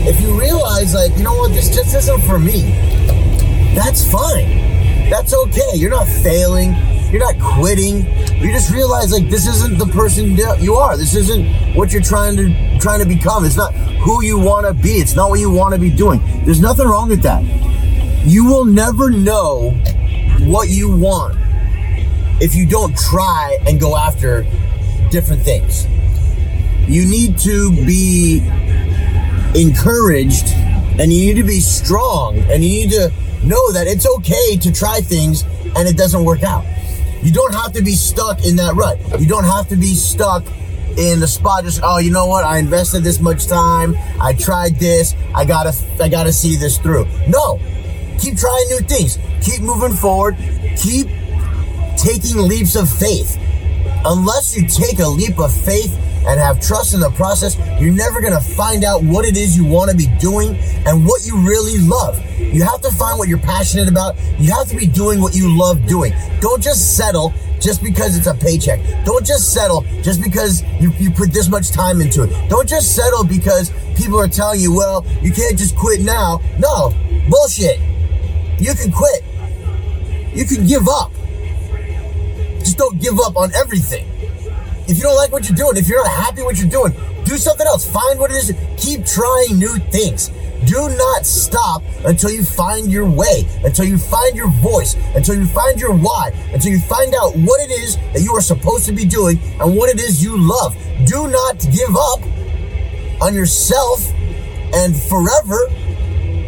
[0.08, 2.72] if you realize, like, you know what, this just isn't for me,
[3.74, 4.70] that's fine.
[5.10, 5.72] That's okay.
[5.74, 6.76] You're not failing.
[7.12, 8.06] You're not quitting.
[8.40, 10.96] You just realize like this isn't the person you are.
[10.96, 13.46] This isn't what you're trying to trying to become.
[13.46, 14.92] It's not who you want to be.
[14.92, 16.22] It's not what you want to be doing.
[16.46, 17.44] There's nothing wrong with that.
[18.26, 19.72] You will never know
[20.42, 21.36] what you want
[22.42, 24.46] if you don't try and go after
[25.10, 25.88] different things.
[26.88, 28.40] You need to be
[29.56, 30.48] encouraged
[31.00, 33.12] and you need to be strong and you need to
[33.44, 35.44] know that it's okay to try things
[35.76, 36.66] and it doesn't work out.
[37.22, 38.98] You don't have to be stuck in that rut.
[39.20, 40.46] You don't have to be stuck
[40.98, 42.44] in the spot just oh you know what?
[42.44, 43.96] I invested this much time.
[44.22, 45.16] I tried this.
[45.36, 47.08] I gotta I gotta see this through.
[47.28, 47.60] No.
[48.20, 49.18] Keep trying new things.
[49.42, 50.38] Keep moving forward.
[50.78, 51.08] Keep
[52.02, 53.38] taking leaps of faith
[54.06, 55.94] unless you take a leap of faith
[56.28, 59.58] and have trust in the process, you're never going to find out what it is
[59.58, 62.20] you want to be doing and what you really love.
[62.40, 64.16] You have to find what you're passionate about.
[64.38, 66.14] You have to be doing what you love doing.
[66.40, 68.80] Don't just settle just because it's a paycheck.
[69.06, 72.50] Don't just settle just because you, you put this much time into it.
[72.50, 76.40] Don't just settle because people are telling you, well, you can't just quit now.
[76.58, 76.94] No,
[77.30, 77.80] bullshit.
[78.60, 79.24] You can quit.
[80.34, 81.12] You can give up.
[82.60, 84.06] Just don't give up on everything.
[84.88, 86.94] If you don't like what you're doing, if you're not happy what you're doing,
[87.24, 87.90] do something else.
[87.90, 88.54] Find what it is.
[88.78, 90.32] Keep trying new things.
[90.66, 95.46] Do not stop until you find your way, until you find your voice, until you
[95.46, 98.92] find your why, until you find out what it is that you are supposed to
[98.92, 100.76] be doing and what it is you love.
[101.06, 102.22] Do not give up
[103.22, 104.12] on yourself
[104.74, 105.68] and forever,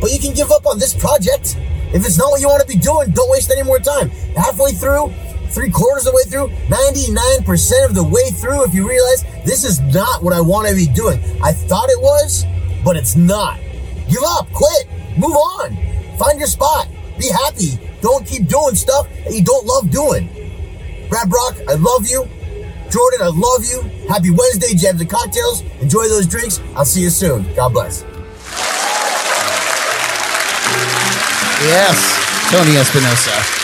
[0.01, 1.57] but you can give up on this project.
[1.93, 4.09] If it's not what you want to be doing, don't waste any more time.
[4.35, 5.13] Halfway through,
[5.51, 9.63] three quarters of the way through, 99% of the way through, if you realize this
[9.63, 11.19] is not what I want to be doing.
[11.43, 12.45] I thought it was,
[12.83, 13.59] but it's not.
[14.09, 14.87] Give up, quit,
[15.17, 15.77] move on,
[16.17, 16.87] find your spot,
[17.19, 17.77] be happy.
[18.01, 20.27] Don't keep doing stuff that you don't love doing.
[21.09, 22.27] Brad Brock, I love you.
[22.89, 23.81] Jordan, I love you.
[24.09, 25.61] Happy Wednesday, jams and cocktails.
[25.81, 26.59] Enjoy those drinks.
[26.75, 27.43] I'll see you soon.
[27.55, 28.03] God bless.
[31.61, 33.60] Yes, Tony Espinosa.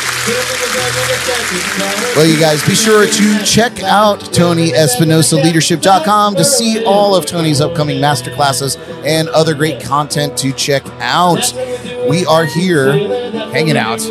[2.17, 8.01] Well, you guys, be sure to check out TonyEspinosaLeadership.com to see all of Tony's upcoming
[8.01, 11.53] masterclasses and other great content to check out.
[12.09, 12.91] We are here
[13.51, 14.01] hanging out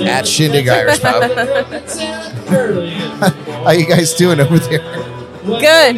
[0.00, 1.22] at Shindig Irish Pub.
[3.64, 4.80] How you guys doing over there?
[5.44, 5.96] Good.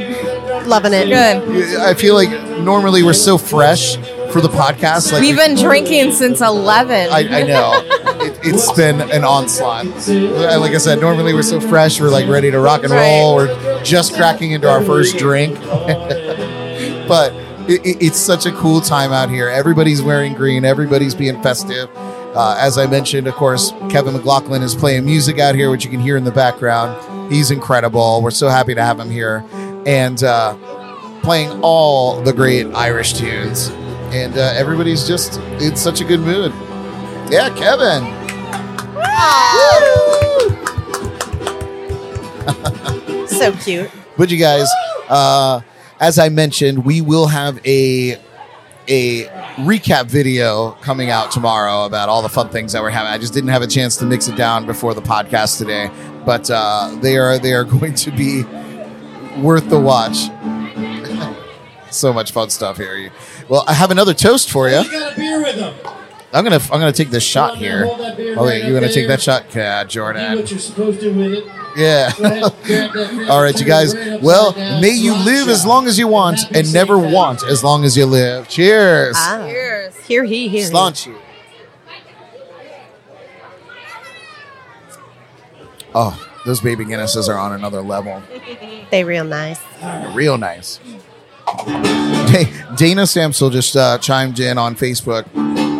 [0.68, 1.07] Loving it.
[1.07, 1.80] Good.
[1.80, 2.30] I feel like
[2.61, 3.97] normally we're so fresh
[4.30, 5.11] for the podcast.
[5.11, 7.11] Like We've been drinking since 11.
[7.11, 7.82] I, I know.
[8.45, 9.86] It, it's been an onslaught.
[9.86, 13.36] Like I said, normally we're so fresh, we're like ready to rock and roll.
[13.36, 15.59] We're just cracking into our first drink.
[17.09, 17.32] but
[17.68, 19.49] it, it- it's such a cool time out here.
[19.49, 21.88] Everybody's wearing green, everybody's being festive.
[22.34, 25.90] Uh, as I mentioned, of course, Kevin McLaughlin is playing music out here, which you
[25.90, 27.30] can hear in the background.
[27.30, 28.22] He's incredible.
[28.22, 29.45] We're so happy to have him here.
[29.86, 30.55] And uh,
[31.22, 33.68] playing all the great Irish tunes.
[34.14, 36.53] And uh, everybody's just in such a good mood.
[37.30, 38.05] Yeah, Kevin.
[43.26, 43.90] So cute.
[44.16, 44.68] But you guys,
[45.09, 45.62] uh,
[46.00, 48.16] as I mentioned, we will have a
[48.88, 49.24] a
[49.57, 53.12] recap video coming out tomorrow about all the fun things that we're having.
[53.12, 55.90] I just didn't have a chance to mix it down before the podcast today,
[56.24, 58.44] but uh, they are they are going to be
[59.40, 60.28] worth the watch.
[61.90, 63.11] so much fun stuff here.
[63.48, 64.88] Well, I have another toast for you.
[64.90, 65.74] got a beer with them.
[66.35, 67.85] I'm gonna I'm gonna take this shot here.
[67.87, 70.37] Hold that beer Oh, right wait, up you gonna take that shot, yeah, Jordan?
[70.39, 71.45] what you're supposed to with it.
[71.76, 72.11] Yeah.
[72.16, 73.95] Go ahead, grab that beer, All right, you guys.
[74.22, 77.97] Well, may you live as long as you want and never want as long as
[77.97, 78.49] you live.
[78.49, 79.14] Cheers.
[79.18, 79.45] Ah.
[79.47, 79.97] Cheers.
[80.07, 80.66] Here he, here he.
[80.68, 81.16] Slant you.
[85.95, 88.22] Oh, those baby Guinnesses are on another level.
[88.91, 89.61] They real nice.
[90.14, 90.80] Real nice.
[91.47, 95.26] Da- Dana Samsel just uh, chimed in on Facebook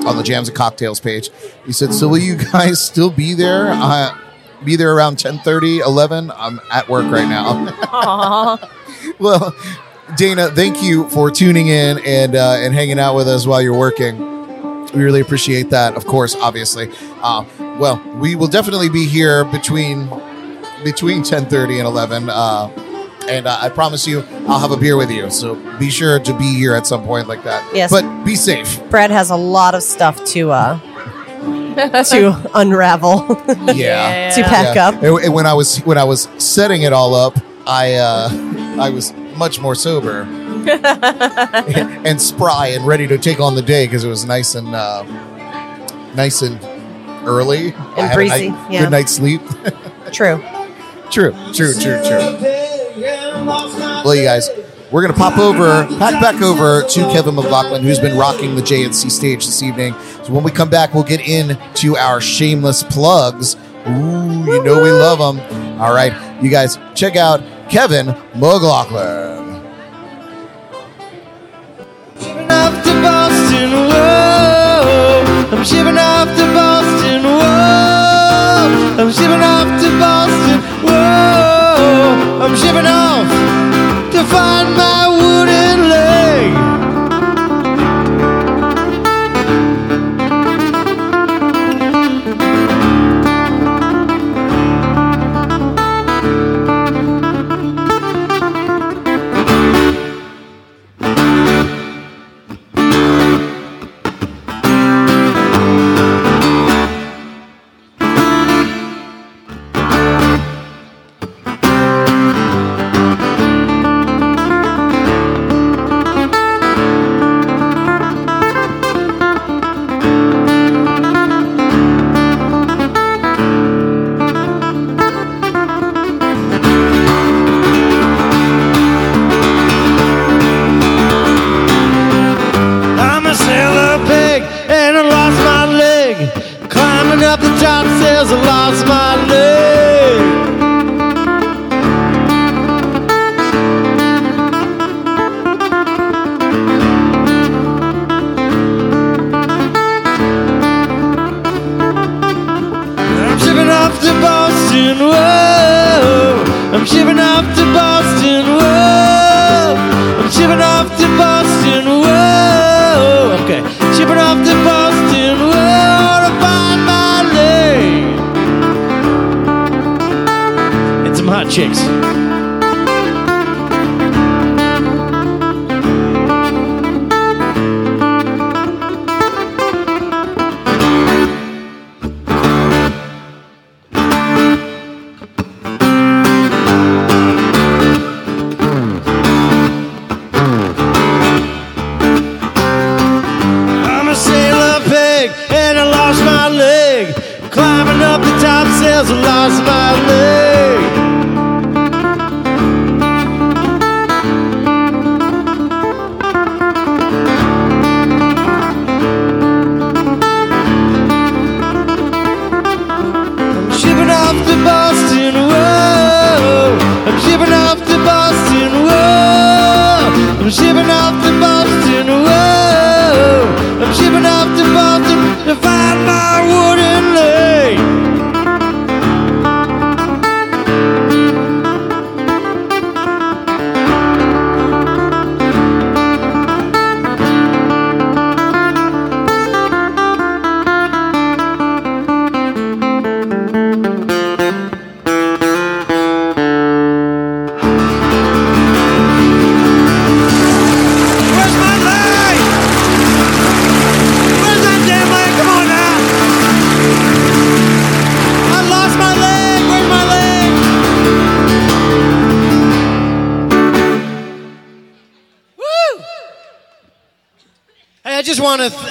[0.05, 1.31] on the Jams and Cocktails page.
[1.67, 3.69] He said, "So will you guys still be there?
[3.71, 4.17] Uh,
[4.65, 6.31] be there around 10:30, 11?
[6.37, 8.59] I'm at work right now."
[9.19, 9.55] Well,
[10.17, 13.77] Dana, thank you for tuning in and uh, and hanging out with us while you're
[13.77, 14.17] working.
[14.95, 15.97] We really appreciate that.
[15.97, 16.91] Of course, obviously.
[17.21, 17.45] Uh,
[17.79, 20.09] well, we will definitely be here between
[20.85, 22.29] between 10:30 and 11.
[22.31, 22.69] Uh,
[23.29, 25.31] and uh, I promise you, I'll have a beer with you.
[25.31, 27.75] So be sure to be here at some point like that.
[27.75, 27.91] Yes.
[27.91, 28.81] But be safe.
[28.91, 30.79] Brad has a lot of stuff to uh
[32.05, 33.27] to unravel
[33.75, 34.31] Yeah.
[34.31, 34.89] to pack Yeah.
[34.89, 34.95] up.
[35.03, 38.29] And, and when I was when I was setting it all up, I uh,
[38.81, 40.23] I was much more sober
[42.07, 45.03] and spry and ready to take on the day because it was nice and uh,
[46.15, 46.59] nice and
[47.27, 48.81] early I had a breezy, night- yeah.
[48.83, 49.41] Good night's sleep.
[50.13, 50.43] True.
[51.11, 52.52] true, true, true, true.
[52.97, 54.51] Well, you guys,
[54.91, 59.11] we're gonna pop over, pack back over to Kevin McLaughlin, who's been rocking the JNC
[59.11, 59.95] stage this evening.
[60.25, 63.57] So when we come back, we'll get into our shameless plugs.
[63.89, 65.81] Ooh, you know we love them.
[65.81, 69.43] All right, you guys, check out Kevin McLaughlin.
[72.53, 75.57] off to Boston, whoa.
[75.57, 78.97] I'm shipping off to Boston, whoa.
[79.01, 81.62] I'm shipping off to Boston, whoa.
[82.43, 83.29] I'm shipping off
[84.13, 86.32] to find my wooden leg.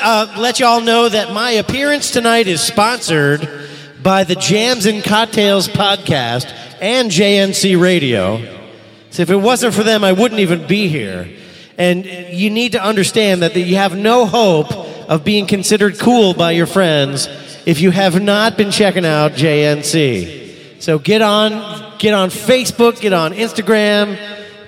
[0.02, 3.48] Uh, let y'all know that my appearance tonight is sponsored
[4.02, 8.60] by the Jams and Cocktails podcast and JNC Radio.
[9.12, 11.30] So if it wasn't for them, I wouldn't even be here.
[11.78, 14.72] And you need to understand that you have no hope
[15.10, 17.28] of being considered cool by your friends
[17.66, 20.82] if you have not been checking out JNC.
[20.82, 24.18] So get on, get on Facebook, get on Instagram,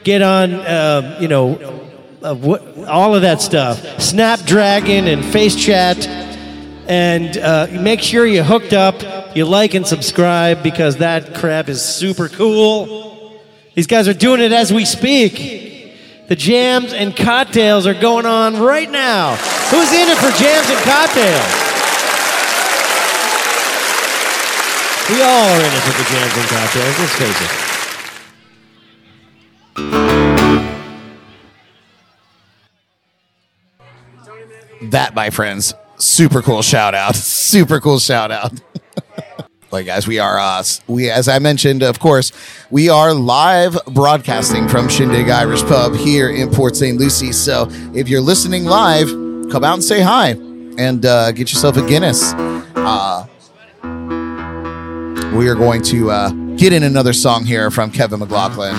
[0.03, 1.72] get on, uh, you know,
[2.23, 4.01] uh, what, all of that stuff.
[4.01, 6.07] Snapdragon and Face Chat,
[6.87, 11.81] and uh, make sure you hooked up, you like and subscribe because that crap is
[11.81, 13.41] super cool.
[13.75, 15.63] These guys are doing it as we speak.
[16.29, 19.35] The jams and cocktails are going on right now.
[19.35, 21.63] Who's in it for jams and cocktails?
[25.09, 27.41] We all are in it for the jams and cocktails, let's face
[30.17, 30.22] it.
[34.91, 37.15] That, my friends, super cool shout out.
[37.53, 38.51] Super cool shout out.
[39.71, 42.31] Like guys, we are uh, s- we as I mentioned, of course,
[42.69, 46.95] we are live broadcasting from Shindig Irish Pub here in Port St.
[46.99, 47.31] Lucie.
[47.31, 49.07] So if you're listening live,
[49.51, 50.35] come out and say hi
[50.77, 52.33] and uh, get yourself a Guinness.
[52.75, 53.25] Uh,
[55.35, 58.75] we are going to uh, get in another song here from Kevin McLaughlin,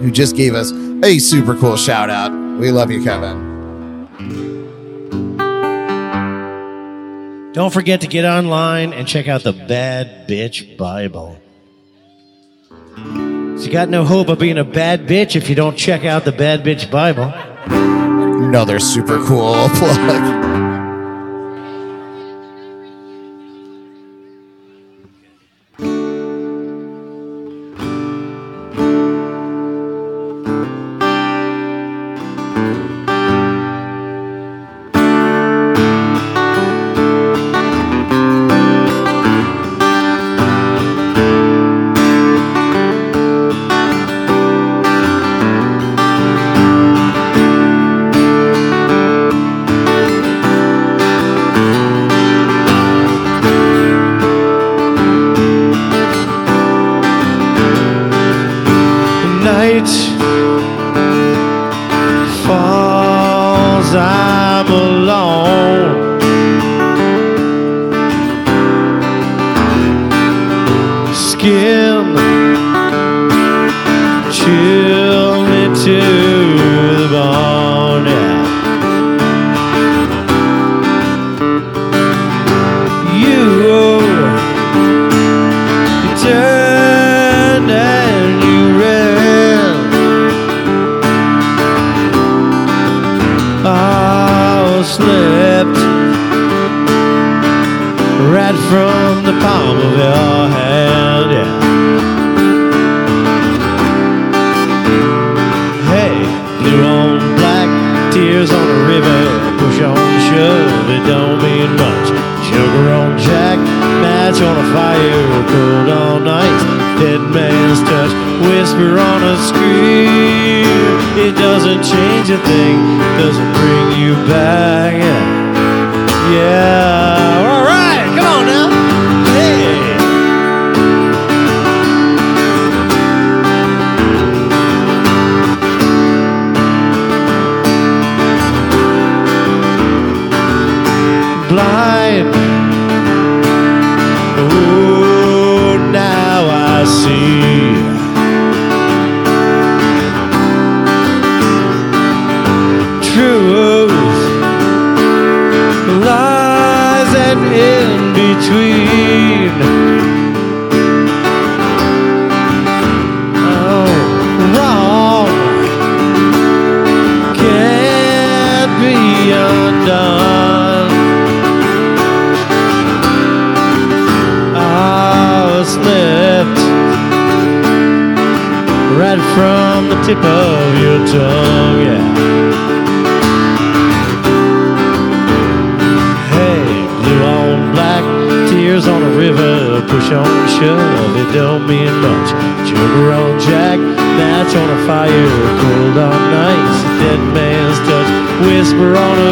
[0.00, 0.70] who just gave us
[1.02, 2.30] a super cool shout out.
[2.60, 3.55] We love you, Kevin.
[7.56, 11.38] Don't forget to get online and check out the Bad Bitch Bible.
[12.94, 16.26] So you got no hope of being a bad bitch if you don't check out
[16.26, 17.32] the Bad Bitch Bible.
[18.44, 20.65] Another super cool plug.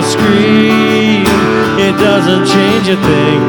[0.04, 1.24] Screen.
[1.80, 3.40] It doesn't change a thing,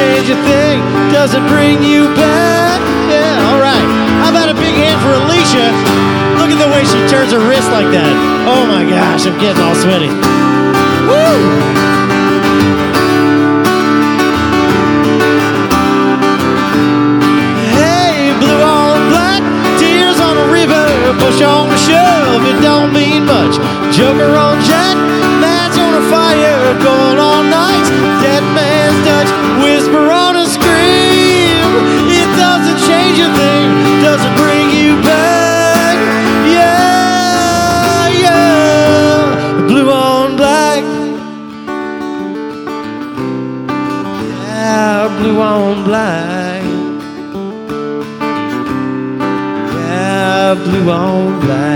[0.00, 0.80] change a thing,
[1.12, 2.80] doesn't bring you back.
[3.12, 3.84] Yeah, alright.
[4.24, 5.66] How about a big hand for Alicia?
[6.40, 8.14] Look at the way she turns her wrist like that.
[8.48, 10.08] Oh my gosh, I'm getting all sweaty.
[11.04, 11.36] Woo!
[17.76, 19.44] Hey, blue on black,
[19.76, 20.80] tears on a river,
[21.20, 23.60] push on a shove, it don't mean much.
[23.92, 24.96] Joker on jack,
[25.44, 27.20] match on a fire, dead
[27.52, 28.29] man's touch,
[29.62, 31.64] whisper on a scream.
[32.20, 33.66] It doesn't change a thing,
[34.02, 35.96] doesn't bring you back.
[36.56, 40.82] Yeah, yeah, blue on black.
[44.30, 46.62] Yeah, blue on black.
[49.74, 51.69] Yeah, blue on black.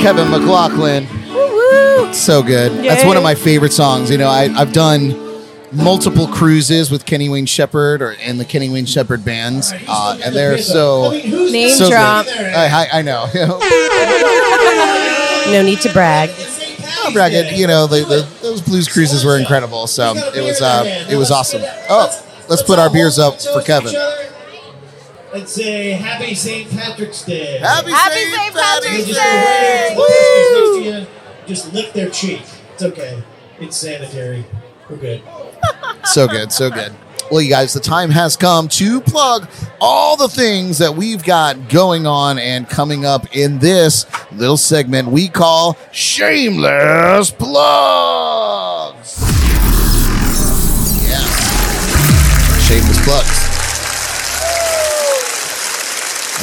[0.00, 1.06] Kevin McLaughlin.
[2.12, 2.84] So good.
[2.84, 4.10] That's one of my favorite songs.
[4.10, 5.22] You know, I, I've done
[5.72, 10.34] multiple cruises with Kenny Wayne Shepherd or in the Kenny Wayne Shepherd bands, uh, and
[10.34, 12.26] they're so Name so drop.
[12.28, 13.26] I, I, I know.
[15.46, 16.30] No need to brag.
[17.04, 17.56] I'll brag it.
[17.56, 19.86] You know, the, the, those blues cruises were incredible.
[19.86, 21.62] So it was uh, it was awesome.
[21.88, 22.10] Oh,
[22.48, 23.94] let's put our beers up for Kevin.
[25.36, 26.70] Let's say Happy St.
[26.70, 27.58] Patrick's Day.
[27.58, 28.34] Happy, Happy St.
[28.34, 28.54] St.
[28.54, 29.92] Patrick's Patrick's Just Day!
[29.94, 31.06] go ahead, you,
[31.46, 32.40] just lick their cheek.
[32.72, 33.22] It's okay.
[33.60, 34.46] It's sanitary.
[34.88, 35.22] We're good.
[36.04, 36.94] So good, so good.
[37.32, 39.48] Well, you guys, the time has come to plug
[39.80, 45.08] all the things that we've got going on and coming up in this little segment
[45.08, 48.65] we call Shameless Plugs.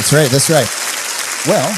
[0.04, 1.48] That's right, that's right.
[1.48, 1.74] Well,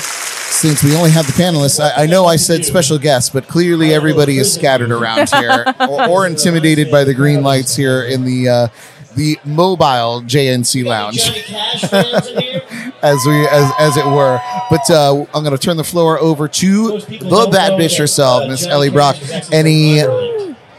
[0.50, 3.94] since we only have the panelists, I, I know I said special guests, but clearly
[3.94, 8.50] everybody is scattered around here or, or intimidated by the green lights here in the
[8.50, 8.68] uh,
[9.16, 12.94] the mobile JNC lounge, Johnny Cash fans in here?
[13.04, 14.42] as we as as it were.
[14.72, 18.66] But uh, I'm going to turn the floor over to the bad bitch herself, Miss
[18.66, 19.18] Ellie Brock.
[19.52, 20.02] Any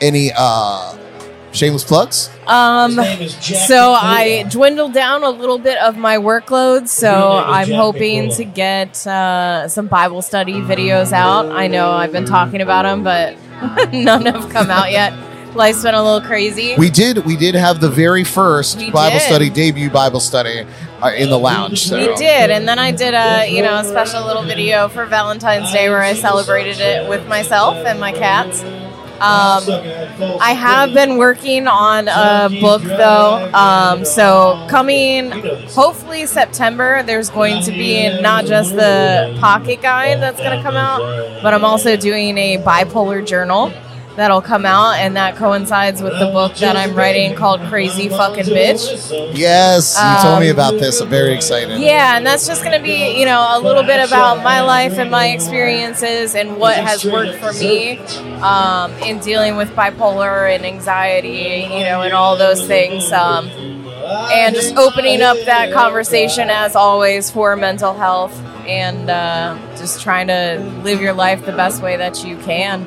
[0.01, 0.97] any uh,
[1.57, 2.31] shameless plugs?
[2.47, 3.97] Um, His name is Jack so Nicole.
[3.97, 6.89] I dwindled down a little bit of my workload.
[6.89, 11.47] So I'm hoping to get uh, some Bible study videos out.
[11.47, 13.37] I know I've been talking about them, but
[13.93, 15.13] none have come out yet.
[15.57, 16.75] Life's been a little crazy.
[16.77, 19.23] We did we did have the very first We Bible did.
[19.25, 20.67] study debut Bible study
[21.03, 21.81] uh, in the lounge.
[21.87, 21.97] So.
[21.97, 25.73] We did, and then I did a you know a special little video for Valentine's
[25.73, 28.63] Day where I celebrated it with myself and my cats.
[29.17, 29.65] Um,
[30.41, 33.51] I have been working on a book though.
[33.55, 35.31] Um, so coming
[35.69, 40.77] hopefully September, there's going to be not just the pocket guide that's going to come
[40.77, 40.99] out,
[41.43, 43.73] but I'm also doing a bipolar journal
[44.17, 48.45] that'll come out, and that coincides with the book that I'm writing called Crazy Fucking
[48.45, 49.37] Bitch.
[49.37, 51.01] Yes, you told me Um, about this.
[51.01, 51.79] I'm very excited.
[51.79, 54.99] Yeah, and that's just going to be, you know, a little bit about my life
[54.99, 57.99] and my experiences and what has worked for me
[58.41, 63.13] um, in dealing with bipolar and anxiety, you know, and all those things.
[63.13, 63.49] Um,
[64.33, 70.29] and just opening up that conversation, as always, for mental health and uh, just trying
[70.29, 72.87] to live your life the best way that you can.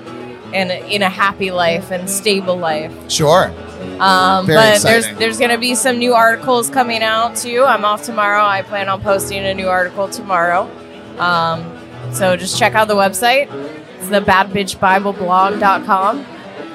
[0.54, 2.92] And in a happy life and stable life.
[3.12, 3.54] Sure.
[4.00, 4.82] Um, but exciting.
[4.84, 7.64] there's there's going to be some new articles coming out too.
[7.66, 8.44] I'm off tomorrow.
[8.44, 10.70] I plan on posting a new article tomorrow.
[11.18, 11.78] Um,
[12.14, 13.50] so just check out the website.
[13.98, 16.20] It's the badbitchbibleblog.com.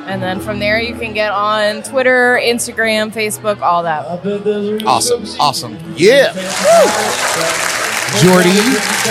[0.07, 4.05] And then from there you can get on Twitter, Instagram, Facebook, all that.
[4.87, 5.25] Awesome.
[5.41, 5.79] Awesome.
[5.97, 6.35] Yeah.
[8.23, 8.55] Jordy,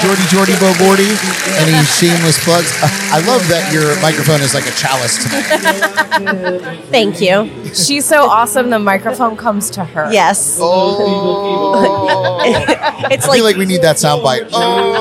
[0.01, 1.11] Jordy, Jordy, Bo Bordy.
[1.59, 2.71] Any shameless plugs?
[2.81, 6.85] Uh, I love that your microphone is like a chalice tonight.
[6.85, 7.49] Thank you.
[7.73, 8.69] She's so awesome.
[8.69, 10.11] The microphone comes to her.
[10.11, 10.57] Yes.
[10.61, 12.39] Oh.
[13.11, 14.49] It's I like, feel like we need that soundbite.
[14.53, 14.97] Oh.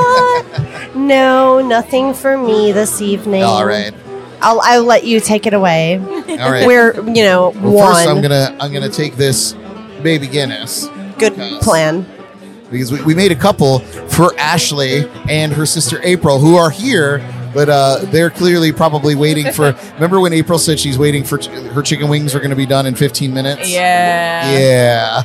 [0.00, 3.42] oh, no, nothing for me this evening.
[3.42, 3.92] All right.
[4.40, 5.98] I'll, I'll let you take it away.
[5.98, 6.66] All right.
[6.66, 7.94] We're, you know, well, one.
[7.94, 9.54] first, I'm gonna I'm gonna take this
[10.02, 10.88] baby Guinness
[11.18, 12.06] Good plan.
[12.70, 17.18] because we, we made a couple for Ashley and her sister April who are here,
[17.54, 19.72] but uh, they're clearly probably waiting for.
[19.94, 22.66] remember when April said she's waiting for ch- her chicken wings are going to be
[22.66, 23.70] done in 15 minutes?
[23.70, 24.52] Yeah.
[24.52, 25.22] Yeah.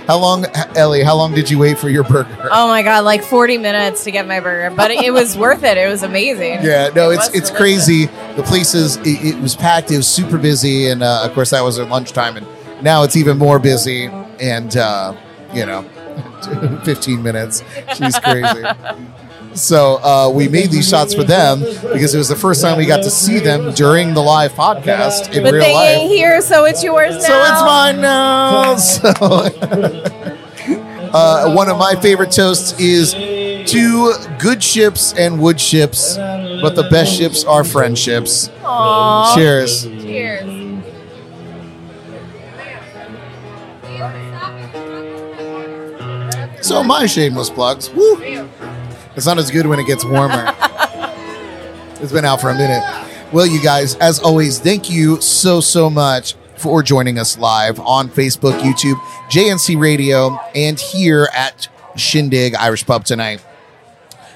[0.06, 0.46] how long,
[0.76, 1.02] Ellie?
[1.02, 2.48] How long did you wait for your burger?
[2.50, 5.76] Oh my god, like 40 minutes to get my burger, but it was worth it.
[5.78, 6.60] It was amazing.
[6.62, 7.56] Yeah, no, It it's it's delicious.
[7.56, 8.06] crazy.
[8.36, 9.06] The place is it,
[9.36, 9.90] it was packed.
[9.92, 12.46] It was super busy, and uh, of course that was at lunchtime, and
[12.82, 14.06] now it's even more busy.
[14.40, 15.14] And uh,
[15.52, 15.82] you know,
[16.84, 17.62] fifteen minutes.
[17.96, 18.62] She's crazy.
[19.54, 22.86] So uh, we made these shots for them because it was the first time we
[22.86, 25.88] got to see them during the live podcast in But real they life.
[25.98, 27.20] ain't here, so it's yours now.
[27.20, 28.76] So it's mine now.
[31.10, 36.76] So, uh, one of my favorite toasts is to good ships and wood ships, but
[36.76, 38.48] the best ships are friendships.
[38.64, 39.34] Aw.
[39.34, 39.82] Cheers.
[39.82, 40.59] Cheers.
[46.62, 47.90] So my shameless plugs.
[47.90, 48.20] Woo.
[49.16, 50.52] It's not as good when it gets warmer.
[52.00, 52.82] it's been out for a minute.
[53.32, 58.08] Well, you guys, as always, thank you so, so much for joining us live on
[58.08, 58.96] Facebook, YouTube,
[59.30, 63.42] JNC Radio, and here at Shindig Irish Pub tonight.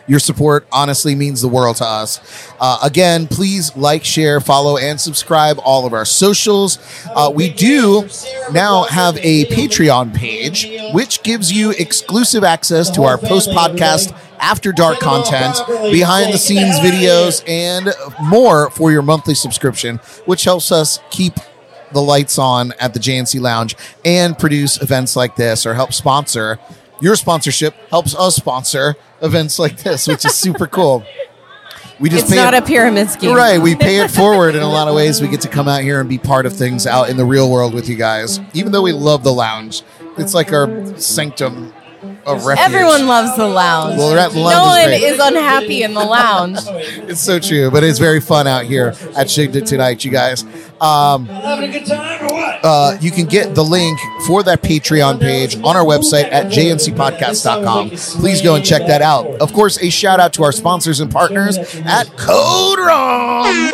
[0.06, 2.20] Your support honestly means the world to us.
[2.60, 6.78] Uh, again, please like, share, follow, and subscribe all of our socials.
[7.06, 8.06] Uh, we do
[8.52, 14.72] now have a Patreon page, which gives you exclusive access to our post podcast after
[14.72, 15.56] dark content,
[15.92, 17.92] behind the scenes videos, and
[18.22, 21.34] more for your monthly subscription, which helps us keep
[21.92, 26.58] the lights on at the JNC Lounge and produce events like this or help sponsor.
[27.00, 31.04] Your sponsorship helps us sponsor events like this, which is super cool.
[32.00, 33.36] We just It's pay not it- a pyramid scheme.
[33.36, 35.20] Right, we pay it forward in a lot of ways.
[35.22, 37.48] We get to come out here and be part of things out in the real
[37.50, 38.40] world with you guys.
[38.52, 39.82] Even though we love the lounge,
[40.18, 40.98] it's like our mm-hmm.
[40.98, 41.72] sanctum
[42.26, 42.64] of refuge.
[42.66, 43.98] Everyone loves the lounge.
[43.98, 45.02] Well, that lounge no is one great.
[45.02, 46.58] is unhappy in the lounge.
[47.04, 50.42] It's so true, but it's very fun out here at Shindig tonight, you guys.
[50.80, 52.60] Um, Having a good time or what?
[52.64, 57.90] uh, you can get the link for that Patreon page on our website at jncpodcast.com.
[58.20, 59.26] Please go and check that out.
[59.40, 63.70] Of course, a shout out to our sponsors and partners at Code Rum.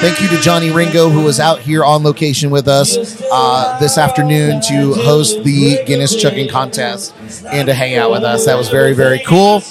[0.00, 3.98] Thank you to Johnny Ringo, who was out here on location with us uh, this
[3.98, 7.14] afternoon to host the Guinness Chucking Contest
[7.44, 8.46] and to hang out with us.
[8.46, 9.62] That was very, very cool.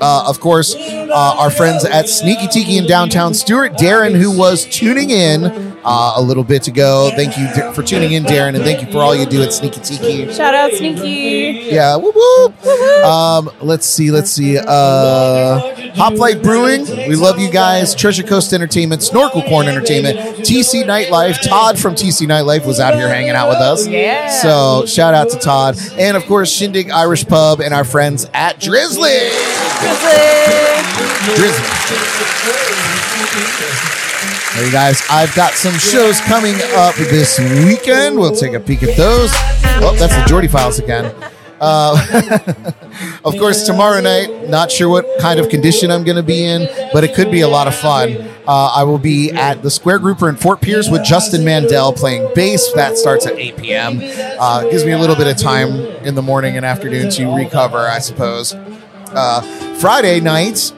[0.00, 4.66] Uh, of course, uh, our friends at Sneaky Tiki in downtown Stuart, Darren, who was
[4.66, 5.44] tuning in
[5.84, 7.10] uh, a little bit ago.
[7.14, 9.80] Thank you for tuning in, Darren, and thank you for all you do at Sneaky
[9.80, 10.32] Tiki.
[10.32, 11.68] Shout out Sneaky.
[11.74, 12.66] Yeah, whoop, whoop.
[13.04, 14.58] Um, let's see, let's see.
[14.58, 17.94] Uh, Hoplite Brewing, we love you guys.
[17.94, 21.40] Treasure Coast Entertainment, Snorkel Corn Entertainment, TC Nightlife.
[21.46, 23.86] Todd from TC Nightlife was out here hanging out with us.
[23.86, 24.28] Yeah.
[24.28, 28.60] So shout out to Todd, and of course Shindig Irish Pub and our friends at
[28.60, 29.30] Drizly.
[31.36, 31.64] Drizly.
[34.54, 38.16] Hey guys, I've got some shows coming up this weekend.
[38.16, 39.30] We'll take a peek at those.
[39.82, 41.12] Oh, that's the Jordy Files again.
[41.64, 42.72] Uh,
[43.24, 46.68] of course, tomorrow night, not sure what kind of condition I'm going to be in,
[46.92, 48.18] but it could be a lot of fun.
[48.46, 52.30] Uh, I will be at the Square Grouper in Fort Pierce with Justin Mandel playing
[52.34, 52.70] bass.
[52.74, 53.98] That starts at 8 p.m.
[54.38, 55.70] Uh, gives me a little bit of time
[56.04, 58.52] in the morning and afternoon to recover, I suppose.
[58.52, 59.40] Uh,
[59.78, 60.70] Friday night,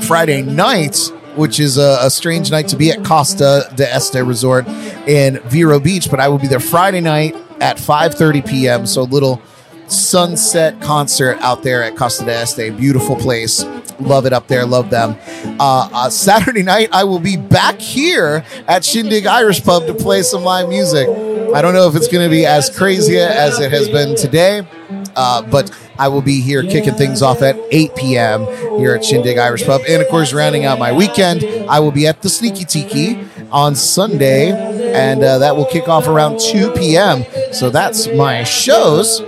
[0.00, 0.96] Friday night,
[1.34, 4.66] which is a, a strange night to be at Costa d'Este Resort
[5.06, 8.86] in Vero Beach, but I will be there Friday night at 5:30 p.m.
[8.86, 9.42] So a little
[9.90, 12.76] sunset concert out there at Costa d'Este.
[12.76, 13.64] Beautiful place.
[14.00, 14.66] Love it up there.
[14.66, 15.16] Love them.
[15.58, 20.22] Uh, uh, Saturday night, I will be back here at Shindig Irish Pub to play
[20.22, 21.08] some live music.
[21.54, 24.66] I don't know if it's going to be as crazy as it has been today,
[25.14, 28.44] uh, but I will be here kicking things off at 8 p.m.
[28.78, 29.80] here at Shindig Irish Pub.
[29.88, 33.74] And of course, rounding out my weekend, I will be at the Sneaky Tiki on
[33.74, 34.50] Sunday,
[34.92, 37.24] and uh, that will kick off around 2 p.m.
[37.52, 39.22] So that's my shows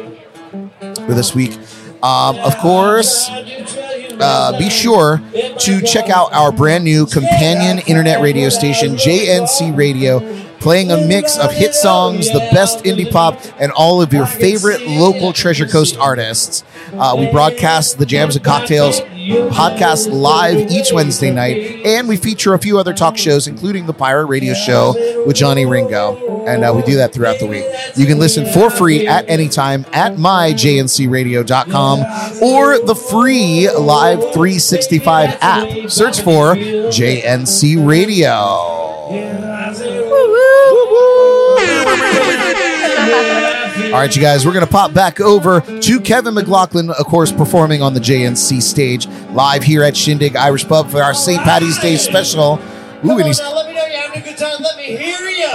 [1.09, 1.59] for this week.
[2.03, 5.23] Um, of course, uh, be sure
[5.59, 10.19] to check out our brand new companion internet radio station, JNC Radio,
[10.61, 14.87] playing a mix of hit songs, the best indie pop, and all of your favorite
[14.87, 16.65] local Treasure Coast artists.
[16.93, 22.55] Uh, we broadcast the Jams and Cocktails podcast live each Wednesday night, and we feature
[22.55, 24.95] a few other talk shows, including the Pirate Radio Show
[25.27, 26.45] with Johnny Ringo.
[26.47, 27.65] And uh, we do that throughout the week.
[27.95, 35.37] You can listen for free at any time at myjncradio.com or the free Live 365
[35.41, 35.91] app.
[35.91, 39.48] Search for JNC Radio.
[43.79, 47.31] All right, you guys, we're going to pop back over to Kevin McLaughlin, of course,
[47.33, 51.41] performing on the JNC stage live here at Shindig Irish Pub for our St.
[51.43, 52.61] Patty's Day special.
[53.05, 53.39] Ooh, and he's.
[53.39, 54.57] Now let me know you're having a good time.
[54.61, 55.47] Let me hear you.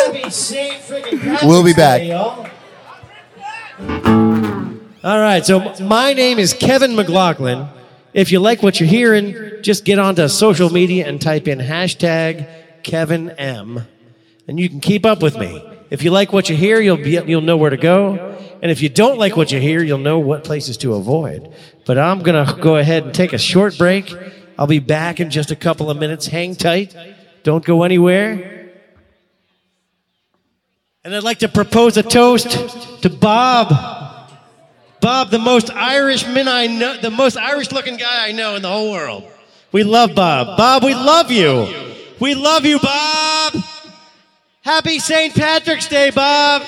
[0.00, 0.74] Happy St.
[0.82, 2.00] Friggin' Patrick's We'll be back.
[2.00, 2.48] Day, y'all.
[5.04, 7.68] All right, so my name is Kevin McLaughlin.
[8.14, 12.48] If you like what you're hearing, just get onto social media and type in hashtag
[12.82, 13.86] Kevin M,
[14.48, 15.62] and you can keep up with me.
[15.90, 18.82] If you like what you hear, you'll be you'll know where to go, and if
[18.82, 21.52] you don't like what you hear, you'll know what places to avoid.
[21.84, 24.12] But I'm gonna go ahead and take a short break.
[24.58, 26.26] I'll be back in just a couple of minutes.
[26.26, 26.96] Hang tight.
[27.42, 28.72] Don't go anywhere.
[31.04, 32.50] And I'd like to propose a toast
[33.02, 33.68] to Bob.
[35.00, 38.68] Bob, the most Irishman I know, the most Irish looking guy I know in the
[38.68, 39.30] whole world.
[39.70, 40.56] We love Bob.
[40.56, 41.68] Bob, we love you.
[42.18, 43.54] We love you, Bob.
[44.66, 45.32] Happy St.
[45.32, 46.60] Patrick's Day, Bob.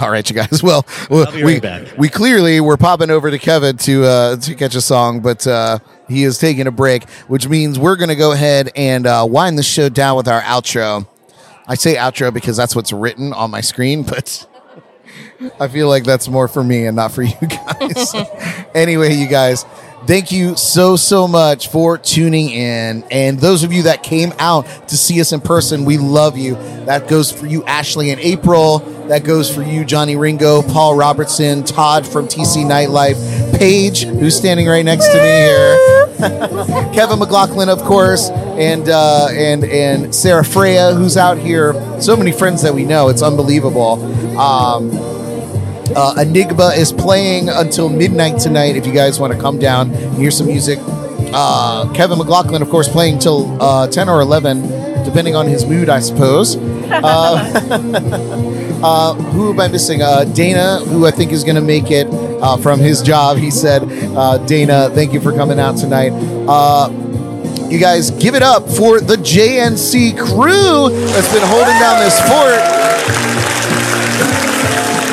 [0.00, 0.62] All right, you guys.
[0.64, 1.96] Well, well, be we right back.
[1.96, 5.78] we clearly were popping over to Kevin to uh, to catch a song, but uh,
[6.08, 9.56] he is taking a break, which means we're going to go ahead and uh, wind
[9.56, 11.06] the show down with our outro.
[11.68, 14.44] I say outro because that's what's written on my screen, but
[15.60, 18.12] I feel like that's more for me and not for you guys.
[18.74, 19.64] anyway, you guys,
[20.04, 23.04] thank you so, so much for tuning in.
[23.10, 26.54] And those of you that came out to see us in person, we love you.
[26.84, 28.78] That goes for you, Ashley and April.
[29.08, 34.66] That goes for you, Johnny Ringo, Paul Robertson, Todd from TC Nightlife, Paige, who's standing
[34.66, 35.96] right next to me here.
[36.92, 41.74] Kevin McLaughlin, of course, and uh, and and Sarah Freya, who's out here.
[42.00, 43.08] So many friends that we know.
[43.08, 44.02] It's unbelievable.
[44.38, 44.90] Um,
[45.94, 48.76] uh, Enigma is playing until midnight tonight.
[48.76, 50.78] If you guys want to come down and hear some music,
[51.32, 54.62] uh, Kevin McLaughlin, of course, playing till uh, ten or eleven,
[55.04, 56.56] depending on his mood, I suppose.
[56.56, 57.44] Uh,
[59.32, 60.02] who am I missing?
[60.02, 63.38] Uh, Dana, who I think is going to make it uh, from his job.
[63.38, 63.82] He said,
[64.16, 66.10] uh, Dana, thank you for coming out tonight.
[66.48, 66.90] Uh,
[67.70, 73.55] you guys, give it up for the JNC crew that's been holding down this fort.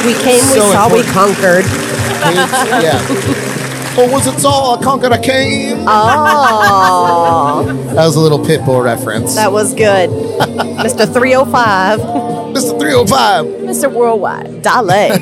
[0.06, 1.66] We came, we So saw, we conquered.
[2.84, 3.00] yeah.
[3.96, 4.78] Oh, was it all?
[4.80, 5.86] I conquered, I came.
[5.88, 9.36] Oh, That was a little Pitbull reference.
[9.36, 10.10] that was good.
[10.80, 11.06] Mr.
[11.12, 12.80] 305, Mr.
[12.80, 13.46] 305.
[13.46, 13.92] Mr.
[13.94, 15.14] Worldwide, Dale.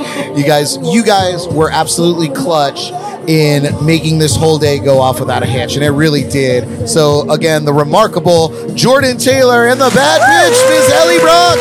[0.36, 2.92] You guys, you guys were absolutely clutch
[3.28, 6.88] in making this whole day go off without a hitch, and it really did.
[6.88, 11.58] So again, the remarkable Jordan Taylor and the bad bitch, Miss Ellie Brock.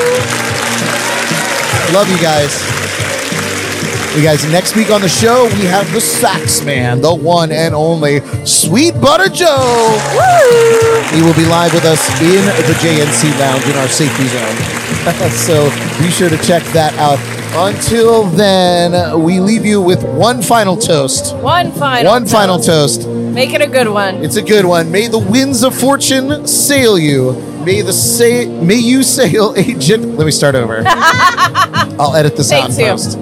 [1.93, 2.53] Love you guys.
[4.15, 7.73] You guys, next week on the show, we have the sax man, the one and
[7.73, 9.97] only Sweet Butter Joe.
[11.13, 15.29] He will be live with us in the JNC Lounge in our safety zone.
[15.31, 15.69] so
[16.03, 17.19] be sure to check that out.
[17.51, 21.35] Until then, we leave you with one final toast.
[21.37, 22.11] One final.
[22.11, 23.07] One final toast.
[23.07, 24.23] Make it a good one.
[24.23, 24.91] It's a good one.
[24.91, 27.33] May the winds of fortune sail you.
[27.63, 30.17] May the say may you sail agent.
[30.17, 30.83] Let me start over.
[31.99, 32.91] I'll edit this out Take in two.
[32.91, 33.17] post.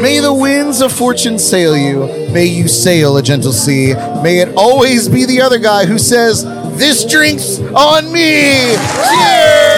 [0.00, 2.06] May the winds of fortune sail you.
[2.32, 3.92] May you sail a gentle sea.
[4.22, 6.44] May it always be the other guy who says,
[6.78, 8.74] This drink's on me.
[8.76, 9.71] Cheers!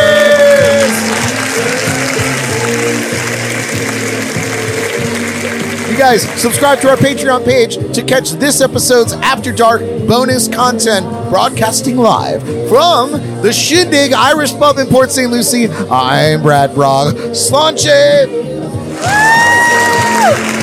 [5.95, 11.07] You guys, subscribe to our Patreon page to catch this episode's After Dark bonus content
[11.31, 15.31] broadcasting live from the Shindig Irish Pub in Port St.
[15.31, 15.69] Lucie.
[15.69, 17.15] I'm Brad Brog.
[17.31, 18.27] Sláinte!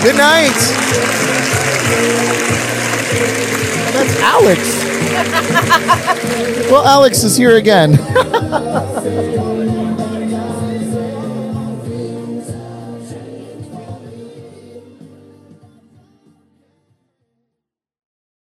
[0.03, 0.51] Good night.
[3.93, 4.59] That's Alex.
[6.69, 7.91] well, Alex is here again.